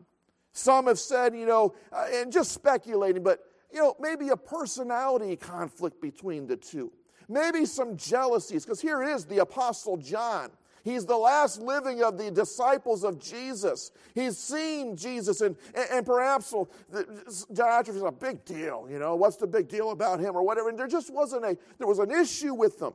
Some 0.53 0.85
have 0.87 0.99
said, 0.99 1.35
you 1.35 1.45
know, 1.45 1.73
uh, 1.91 2.05
and 2.13 2.31
just 2.31 2.51
speculating, 2.51 3.23
but, 3.23 3.39
you 3.73 3.79
know, 3.79 3.95
maybe 3.99 4.29
a 4.29 4.37
personality 4.37 5.35
conflict 5.35 5.99
between 5.99 6.47
the 6.47 6.55
two. 6.55 6.91
Maybe 7.27 7.65
some 7.65 7.97
jealousies, 7.97 8.63
because 8.63 8.79
here 8.79 9.01
is 9.01 9.25
the 9.25 9.39
Apostle 9.39 9.97
John. 9.97 10.51
He's 10.85 11.03
the 11.03 11.17
last 11.17 11.59
living 11.59 12.03
of 12.03 12.15
the 12.15 12.29
disciples 12.29 13.03
of 13.03 13.19
Jesus. 13.19 13.91
He's 14.13 14.37
seen 14.37 14.95
Jesus, 14.95 15.41
and, 15.41 15.57
and, 15.73 15.87
and 15.91 16.05
perhaps 16.05 16.53
well, 16.53 16.69
Diotrephes 16.93 17.95
is 17.95 18.03
a 18.03 18.11
big 18.11 18.45
deal. 18.45 18.87
You 18.87 18.99
know, 18.99 19.15
what's 19.15 19.35
the 19.35 19.47
big 19.47 19.67
deal 19.67 19.89
about 19.89 20.19
him 20.19 20.35
or 20.35 20.43
whatever? 20.43 20.69
And 20.69 20.77
there 20.77 20.87
just 20.87 21.11
wasn't 21.11 21.43
a, 21.43 21.57
there 21.79 21.87
was 21.87 21.97
an 21.97 22.11
issue 22.11 22.53
with 22.53 22.77
them. 22.77 22.93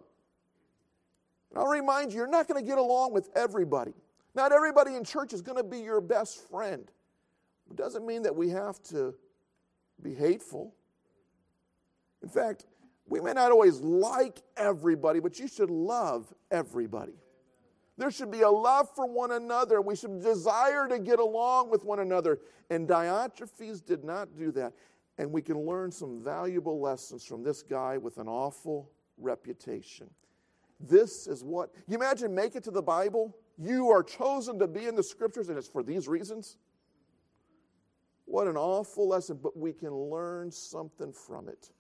And 1.51 1.59
I'll 1.59 1.67
remind 1.67 2.13
you, 2.13 2.19
you're 2.19 2.29
not 2.29 2.47
going 2.47 2.63
to 2.63 2.67
get 2.67 2.79
along 2.79 3.13
with 3.13 3.29
everybody. 3.35 3.93
Not 4.37 4.53
everybody 4.53 4.95
in 4.95 5.03
church 5.03 5.33
is 5.33 5.43
going 5.43 5.59
to 5.59 5.65
be 5.65 5.81
your 5.81 6.01
best 6.01 6.49
friend. 6.49 6.89
It 7.69 7.77
doesn't 7.77 8.07
mean 8.07 8.23
that 8.23 8.37
we 8.37 8.51
have 8.51 8.81
to 8.85 9.17
be 10.01 10.15
hateful. 10.15 10.77
In 12.23 12.29
fact, 12.29 12.67
we 13.09 13.21
may 13.21 13.33
not 13.33 13.51
always 13.51 13.81
like 13.81 14.43
everybody, 14.57 15.19
but 15.19 15.41
you 15.41 15.49
should 15.49 15.71
love 15.71 16.33
everybody. 16.53 17.15
There 18.01 18.11
should 18.11 18.31
be 18.31 18.41
a 18.41 18.51
love 18.51 18.89
for 18.97 19.05
one 19.05 19.33
another. 19.33 19.83
We 19.83 19.95
should 19.95 20.23
desire 20.23 20.89
to 20.89 20.99
get 20.99 21.19
along 21.19 21.69
with 21.69 21.85
one 21.85 21.99
another. 21.99 22.39
And 22.71 22.89
Diotrephes 22.89 23.85
did 23.85 24.05
not 24.05 24.35
do 24.39 24.51
that. 24.53 24.73
And 25.19 25.31
we 25.31 25.43
can 25.43 25.59
learn 25.67 25.93
some 25.93 26.25
valuable 26.25 26.81
lessons 26.81 27.27
from 27.27 27.43
this 27.43 27.63
guy 27.63 27.99
with 27.99 28.17
an 28.17 28.27
awful 28.27 28.91
reputation. 29.19 30.09
This 30.81 31.27
is 31.27 31.45
what, 31.45 31.75
you 31.89 31.95
imagine, 31.95 32.35
make 32.35 32.57
it 32.57 32.65
to 32.65 32.71
the 32.71 32.81
Bible. 32.81 33.37
You 33.59 33.91
are 33.91 34.03
chosen 34.03 34.59
to 34.61 34.67
be 34.67 34.87
in 34.87 34.95
the 34.95 35.03
scriptures, 35.03 35.51
and 35.51 35.59
it's 35.59 35.69
for 35.69 35.83
these 35.83 36.09
reasons. 36.09 36.57
What 38.25 38.47
an 38.47 38.57
awful 38.57 39.09
lesson, 39.09 39.39
but 39.43 39.59
we 39.59 39.75
can 39.75 39.93
learn 39.95 40.51
something 40.51 41.13
from 41.13 41.51
it. 41.51 41.71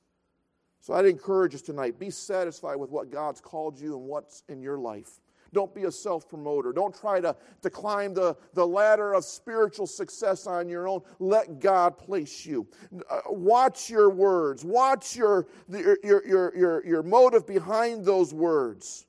So 0.80 0.92
I'd 0.92 1.06
encourage 1.06 1.54
us 1.54 1.62
tonight 1.62 1.98
be 1.98 2.10
satisfied 2.10 2.76
with 2.76 2.90
what 2.90 3.10
God's 3.10 3.40
called 3.40 3.80
you 3.80 3.96
and 3.96 4.04
what's 4.06 4.42
in 4.50 4.60
your 4.60 4.76
life. 4.76 5.18
Don't 5.52 5.74
be 5.74 5.84
a 5.84 5.90
self 5.90 6.28
promoter. 6.28 6.72
Don't 6.72 6.94
try 6.94 7.20
to, 7.20 7.34
to 7.62 7.70
climb 7.70 8.14
the, 8.14 8.36
the 8.54 8.66
ladder 8.66 9.14
of 9.14 9.24
spiritual 9.24 9.86
success 9.86 10.46
on 10.46 10.68
your 10.68 10.86
own. 10.86 11.00
Let 11.18 11.58
God 11.58 11.98
place 11.98 12.46
you. 12.46 12.66
Uh, 13.10 13.20
watch 13.28 13.90
your 13.90 14.10
words, 14.10 14.64
watch 14.64 15.16
your, 15.16 15.46
your, 15.68 15.98
your, 16.04 16.56
your, 16.56 16.86
your 16.86 17.02
motive 17.02 17.46
behind 17.46 18.04
those 18.04 18.32
words. 18.32 19.06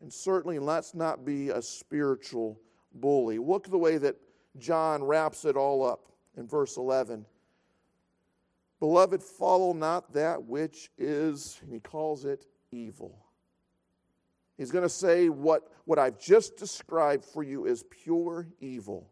And 0.00 0.12
certainly, 0.12 0.60
let's 0.60 0.94
not 0.94 1.24
be 1.24 1.50
a 1.50 1.60
spiritual 1.60 2.60
bully. 2.94 3.38
Look 3.38 3.68
the 3.68 3.78
way 3.78 3.98
that 3.98 4.16
John 4.58 5.02
wraps 5.02 5.44
it 5.44 5.56
all 5.56 5.84
up 5.84 6.12
in 6.36 6.46
verse 6.46 6.76
11. 6.76 7.26
Beloved, 8.78 9.20
follow 9.20 9.72
not 9.72 10.12
that 10.12 10.44
which 10.44 10.90
is, 10.98 11.58
and 11.62 11.72
he 11.72 11.80
calls 11.80 12.24
it 12.24 12.46
evil 12.70 13.27
He's 14.58 14.72
going 14.72 14.82
to 14.82 14.88
say 14.88 15.28
what, 15.28 15.70
what 15.84 15.98
I've 15.98 16.18
just 16.18 16.56
described 16.56 17.24
for 17.24 17.44
you 17.44 17.64
is 17.64 17.84
pure 17.84 18.48
evil. 18.60 19.08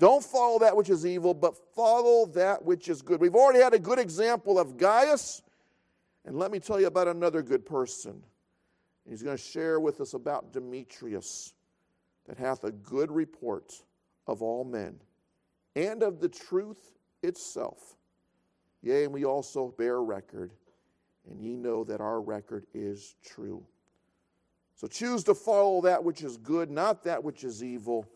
Don't 0.00 0.24
follow 0.24 0.58
that 0.58 0.76
which 0.76 0.90
is 0.90 1.06
evil, 1.06 1.32
but 1.32 1.54
follow 1.74 2.26
that 2.32 2.64
which 2.64 2.88
is 2.88 3.00
good. 3.00 3.20
We've 3.20 3.36
already 3.36 3.60
had 3.60 3.72
a 3.72 3.78
good 3.78 4.00
example 4.00 4.58
of 4.58 4.76
Gaius, 4.76 5.40
and 6.24 6.36
let 6.36 6.50
me 6.50 6.58
tell 6.58 6.80
you 6.80 6.88
about 6.88 7.06
another 7.06 7.40
good 7.40 7.64
person. 7.64 8.20
He's 9.08 9.22
going 9.22 9.36
to 9.36 9.42
share 9.42 9.78
with 9.78 10.00
us 10.00 10.14
about 10.14 10.52
Demetrius, 10.52 11.54
that 12.26 12.36
hath 12.36 12.64
a 12.64 12.72
good 12.72 13.12
report 13.12 13.72
of 14.26 14.42
all 14.42 14.64
men, 14.64 14.96
and 15.76 16.02
of 16.02 16.20
the 16.20 16.28
truth 16.28 16.92
itself. 17.22 17.96
Yea, 18.82 19.04
and 19.04 19.12
we 19.12 19.24
also 19.24 19.72
bear 19.78 20.02
record, 20.02 20.50
and 21.30 21.40
ye 21.40 21.54
know 21.54 21.84
that 21.84 22.00
our 22.00 22.20
record 22.20 22.66
is 22.74 23.14
true. 23.24 23.64
So 24.76 24.86
choose 24.86 25.24
to 25.24 25.34
follow 25.34 25.80
that 25.82 26.02
which 26.02 26.22
is 26.22 26.36
good, 26.36 26.70
not 26.70 27.04
that 27.04 27.22
which 27.22 27.44
is 27.44 27.62
evil. 27.62 28.06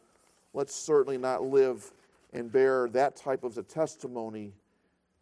Let's 0.53 0.75
certainly 0.75 1.18
not 1.18 1.42
live 1.42 1.92
and 2.33 2.51
bear 2.51 2.88
that 2.90 3.16
type 3.16 3.44
of 3.44 3.57
a 3.59 3.62
testimony 3.62 4.53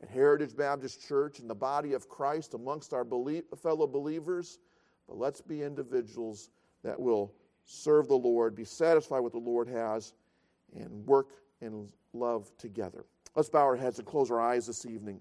at 0.03 0.09
Heritage 0.09 0.57
Baptist 0.57 1.07
Church 1.07 1.39
and 1.39 1.49
the 1.49 1.55
body 1.55 1.93
of 1.93 2.09
Christ 2.09 2.55
amongst 2.55 2.93
our 2.93 3.05
fellow 3.05 3.87
believers. 3.87 4.59
But 5.07 5.19
let's 5.19 5.41
be 5.41 5.63
individuals 5.63 6.51
that 6.83 6.99
will 6.99 7.33
serve 7.65 8.09
the 8.09 8.17
Lord, 8.17 8.55
be 8.55 8.65
satisfied 8.65 9.21
with 9.21 9.35
what 9.35 9.45
the 9.45 9.51
Lord 9.51 9.69
has, 9.69 10.15
and 10.75 11.07
work 11.07 11.29
in 11.61 11.89
love 12.13 12.51
together. 12.59 13.05
Let's 13.35 13.49
bow 13.49 13.63
our 13.63 13.77
heads 13.77 13.99
and 13.99 14.07
close 14.07 14.31
our 14.31 14.41
eyes 14.41 14.67
this 14.67 14.87
evening. 14.87 15.21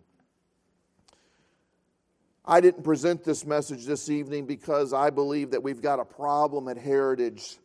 I 2.47 2.62
didn't 2.62 2.84
present 2.84 3.23
this 3.23 3.43
message 3.43 3.86
this 3.86 4.08
evening 4.08 4.45
because 4.45 4.93
I 4.93 5.10
believe 5.10 5.51
that 5.51 5.63
we've 5.63 5.81
got 5.81 5.99
a 5.99 6.05
problem 6.05 6.67
at 6.67 6.77
Heritage. 6.77 7.58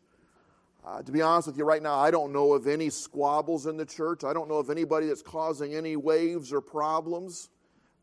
Uh, 0.82 1.02
to 1.02 1.12
be 1.12 1.20
honest 1.20 1.48
with 1.48 1.58
you, 1.58 1.64
right 1.64 1.82
now, 1.82 1.98
I 1.98 2.10
don't 2.10 2.32
know 2.32 2.54
of 2.54 2.66
any 2.66 2.88
squabbles 2.88 3.66
in 3.66 3.76
the 3.76 3.84
church. 3.84 4.24
I 4.24 4.32
don't 4.32 4.48
know 4.48 4.54
of 4.54 4.70
anybody 4.70 5.08
that's 5.08 5.20
causing 5.20 5.74
any 5.74 5.96
waves 5.96 6.50
or 6.50 6.62
problems. 6.62 7.50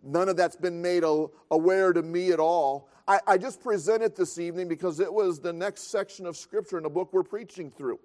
None 0.04 0.30
of 0.30 0.38
that's 0.38 0.56
been 0.56 0.80
made 0.80 1.04
aware 1.50 1.94
to 1.94 2.04
me 2.04 2.32
at 2.32 2.40
all. 2.40 2.90
I, 3.08 3.22
I 3.26 3.38
just 3.40 3.60
present 3.60 4.04
it 4.04 4.16
this 4.16 4.38
evening 4.38 4.68
because 4.68 5.00
it 5.00 5.12
was 5.12 5.40
the 5.40 5.54
next 5.54 5.90
section 5.90 6.28
of 6.28 6.38
Scripture 6.38 6.78
in 6.78 6.84
the 6.84 6.90
book 6.90 7.12
we're 7.12 7.24
preaching 7.24 7.72
through. 7.72 8.00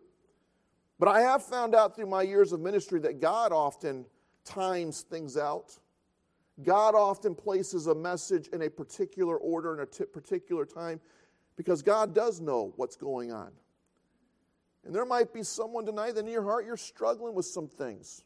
But 0.98 1.08
I 1.08 1.20
have 1.20 1.44
found 1.44 1.74
out 1.74 1.94
through 1.94 2.06
my 2.06 2.22
years 2.22 2.52
of 2.52 2.60
ministry 2.60 3.00
that 3.00 3.20
God 3.20 3.52
often 3.52 4.06
times 4.46 5.02
things 5.02 5.36
out. 5.36 5.76
God 6.62 6.94
often 6.94 7.34
places 7.34 7.86
a 7.86 7.94
message 7.94 8.48
in 8.48 8.62
a 8.62 8.70
particular 8.70 9.36
order 9.36 9.74
in 9.74 9.80
a 9.80 9.86
t- 9.86 10.04
particular 10.04 10.64
time 10.64 11.00
because 11.56 11.82
God 11.82 12.14
does 12.14 12.40
know 12.40 12.72
what's 12.76 12.96
going 12.96 13.32
on. 13.32 13.52
And 14.84 14.94
there 14.94 15.04
might 15.04 15.32
be 15.32 15.42
someone 15.42 15.86
tonight 15.86 16.14
that 16.16 16.20
in 16.24 16.32
your 16.32 16.42
heart 16.42 16.66
you're 16.66 16.76
struggling 16.76 17.34
with 17.34 17.46
some 17.46 17.68
things. 17.68 18.24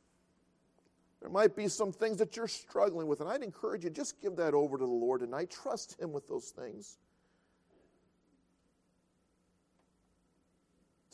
There 1.20 1.30
might 1.30 1.56
be 1.56 1.68
some 1.68 1.92
things 1.92 2.18
that 2.18 2.36
you're 2.36 2.48
struggling 2.48 3.06
with, 3.06 3.20
and 3.20 3.28
I'd 3.28 3.42
encourage 3.42 3.84
you 3.84 3.90
just 3.90 4.20
give 4.20 4.36
that 4.36 4.54
over 4.54 4.78
to 4.78 4.84
the 4.84 4.90
Lord 4.90 5.20
tonight. 5.20 5.50
Trust 5.50 6.00
Him 6.00 6.12
with 6.12 6.28
those 6.28 6.50
things. 6.50 6.98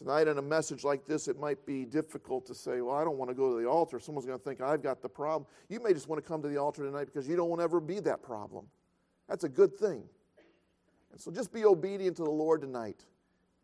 Tonight, 0.02 0.26
in 0.26 0.36
a 0.36 0.42
message 0.42 0.82
like 0.82 1.06
this, 1.06 1.28
it 1.28 1.38
might 1.38 1.64
be 1.64 1.84
difficult 1.84 2.44
to 2.46 2.56
say, 2.56 2.80
Well, 2.80 2.96
I 2.96 3.04
don't 3.04 3.18
want 3.18 3.30
to 3.30 3.36
go 3.36 3.54
to 3.54 3.62
the 3.62 3.68
altar. 3.68 4.00
Someone's 4.00 4.26
going 4.26 4.36
to 4.36 4.44
think 4.44 4.60
I've 4.60 4.82
got 4.82 5.00
the 5.00 5.08
problem. 5.08 5.46
You 5.68 5.80
may 5.80 5.92
just 5.92 6.08
want 6.08 6.20
to 6.20 6.28
come 6.28 6.42
to 6.42 6.48
the 6.48 6.56
altar 6.56 6.82
tonight 6.82 7.04
because 7.04 7.28
you 7.28 7.36
don't 7.36 7.48
want 7.48 7.60
to 7.60 7.64
ever 7.64 7.78
be 7.78 8.00
that 8.00 8.20
problem. 8.20 8.66
That's 9.28 9.44
a 9.44 9.48
good 9.48 9.76
thing. 9.76 10.02
And 11.12 11.20
so 11.20 11.30
just 11.30 11.52
be 11.52 11.64
obedient 11.64 12.16
to 12.16 12.24
the 12.24 12.30
Lord 12.32 12.62
tonight 12.62 13.04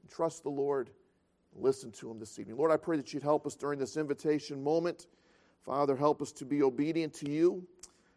and 0.00 0.08
trust 0.08 0.44
the 0.44 0.48
Lord. 0.48 0.90
Listen 1.56 1.90
to 1.90 2.08
Him 2.08 2.20
this 2.20 2.38
evening. 2.38 2.56
Lord, 2.56 2.70
I 2.70 2.76
pray 2.76 2.96
that 2.98 3.12
you'd 3.12 3.24
help 3.24 3.44
us 3.44 3.56
during 3.56 3.80
this 3.80 3.96
invitation 3.96 4.62
moment. 4.62 5.08
Father, 5.64 5.96
help 5.96 6.22
us 6.22 6.30
to 6.32 6.44
be 6.44 6.62
obedient 6.62 7.14
to 7.14 7.28
you. 7.28 7.66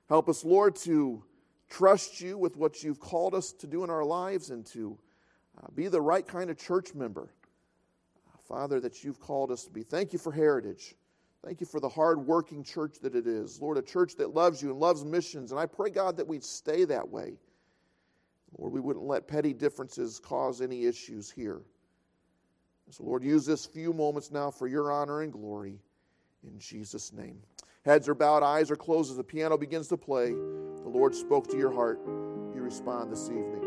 Help 0.09 0.29
us, 0.29 0.45
Lord, 0.45 0.75
to 0.75 1.23
trust 1.71 2.21
you 2.21 2.37
with 2.37 2.55
what 2.55 2.83
you've 2.83 2.99
called 2.99 3.33
us 3.33 3.51
to 3.53 3.65
do 3.65 3.83
in 3.83 3.89
our 3.89 4.05
lives 4.05 4.51
and 4.51 4.63
to 4.67 4.95
uh, 5.57 5.65
be 5.73 5.87
the 5.87 6.01
right 6.01 6.27
kind 6.27 6.51
of 6.51 6.59
church 6.59 6.93
member 6.93 7.31
Father, 8.51 8.81
that 8.81 9.03
you've 9.03 9.19
called 9.19 9.49
us 9.49 9.63
to 9.63 9.71
be. 9.71 9.81
Thank 9.81 10.11
you 10.11 10.19
for 10.19 10.31
heritage. 10.31 10.95
Thank 11.43 11.61
you 11.61 11.65
for 11.65 11.79
the 11.79 11.87
hard-working 11.87 12.65
church 12.65 12.99
that 13.01 13.15
it 13.15 13.25
is. 13.25 13.61
Lord, 13.61 13.77
a 13.77 13.81
church 13.81 14.15
that 14.17 14.35
loves 14.35 14.61
you 14.61 14.71
and 14.71 14.79
loves 14.79 15.05
missions. 15.05 15.51
And 15.51 15.59
I 15.59 15.65
pray, 15.65 15.89
God, 15.89 16.17
that 16.17 16.27
we'd 16.27 16.43
stay 16.43 16.83
that 16.85 17.07
way. 17.07 17.37
Lord, 18.57 18.73
we 18.73 18.81
wouldn't 18.81 19.05
let 19.05 19.25
petty 19.25 19.53
differences 19.53 20.19
cause 20.19 20.59
any 20.61 20.85
issues 20.85 21.31
here. 21.31 21.61
So, 22.89 23.05
Lord, 23.05 23.23
use 23.23 23.45
this 23.45 23.65
few 23.65 23.93
moments 23.93 24.31
now 24.31 24.51
for 24.51 24.67
your 24.67 24.91
honor 24.91 25.21
and 25.21 25.31
glory. 25.31 25.79
In 26.43 26.59
Jesus' 26.59 27.13
name. 27.13 27.37
Heads 27.85 28.09
are 28.09 28.15
bowed, 28.15 28.43
eyes 28.43 28.69
are 28.69 28.75
closed 28.75 29.11
as 29.11 29.17
the 29.17 29.23
piano 29.23 29.57
begins 29.57 29.87
to 29.87 29.97
play. 29.97 30.31
The 30.31 30.89
Lord 30.89 31.15
spoke 31.15 31.47
to 31.51 31.57
your 31.57 31.71
heart. 31.71 32.01
You 32.53 32.61
respond 32.61 33.13
this 33.13 33.29
evening. 33.29 33.60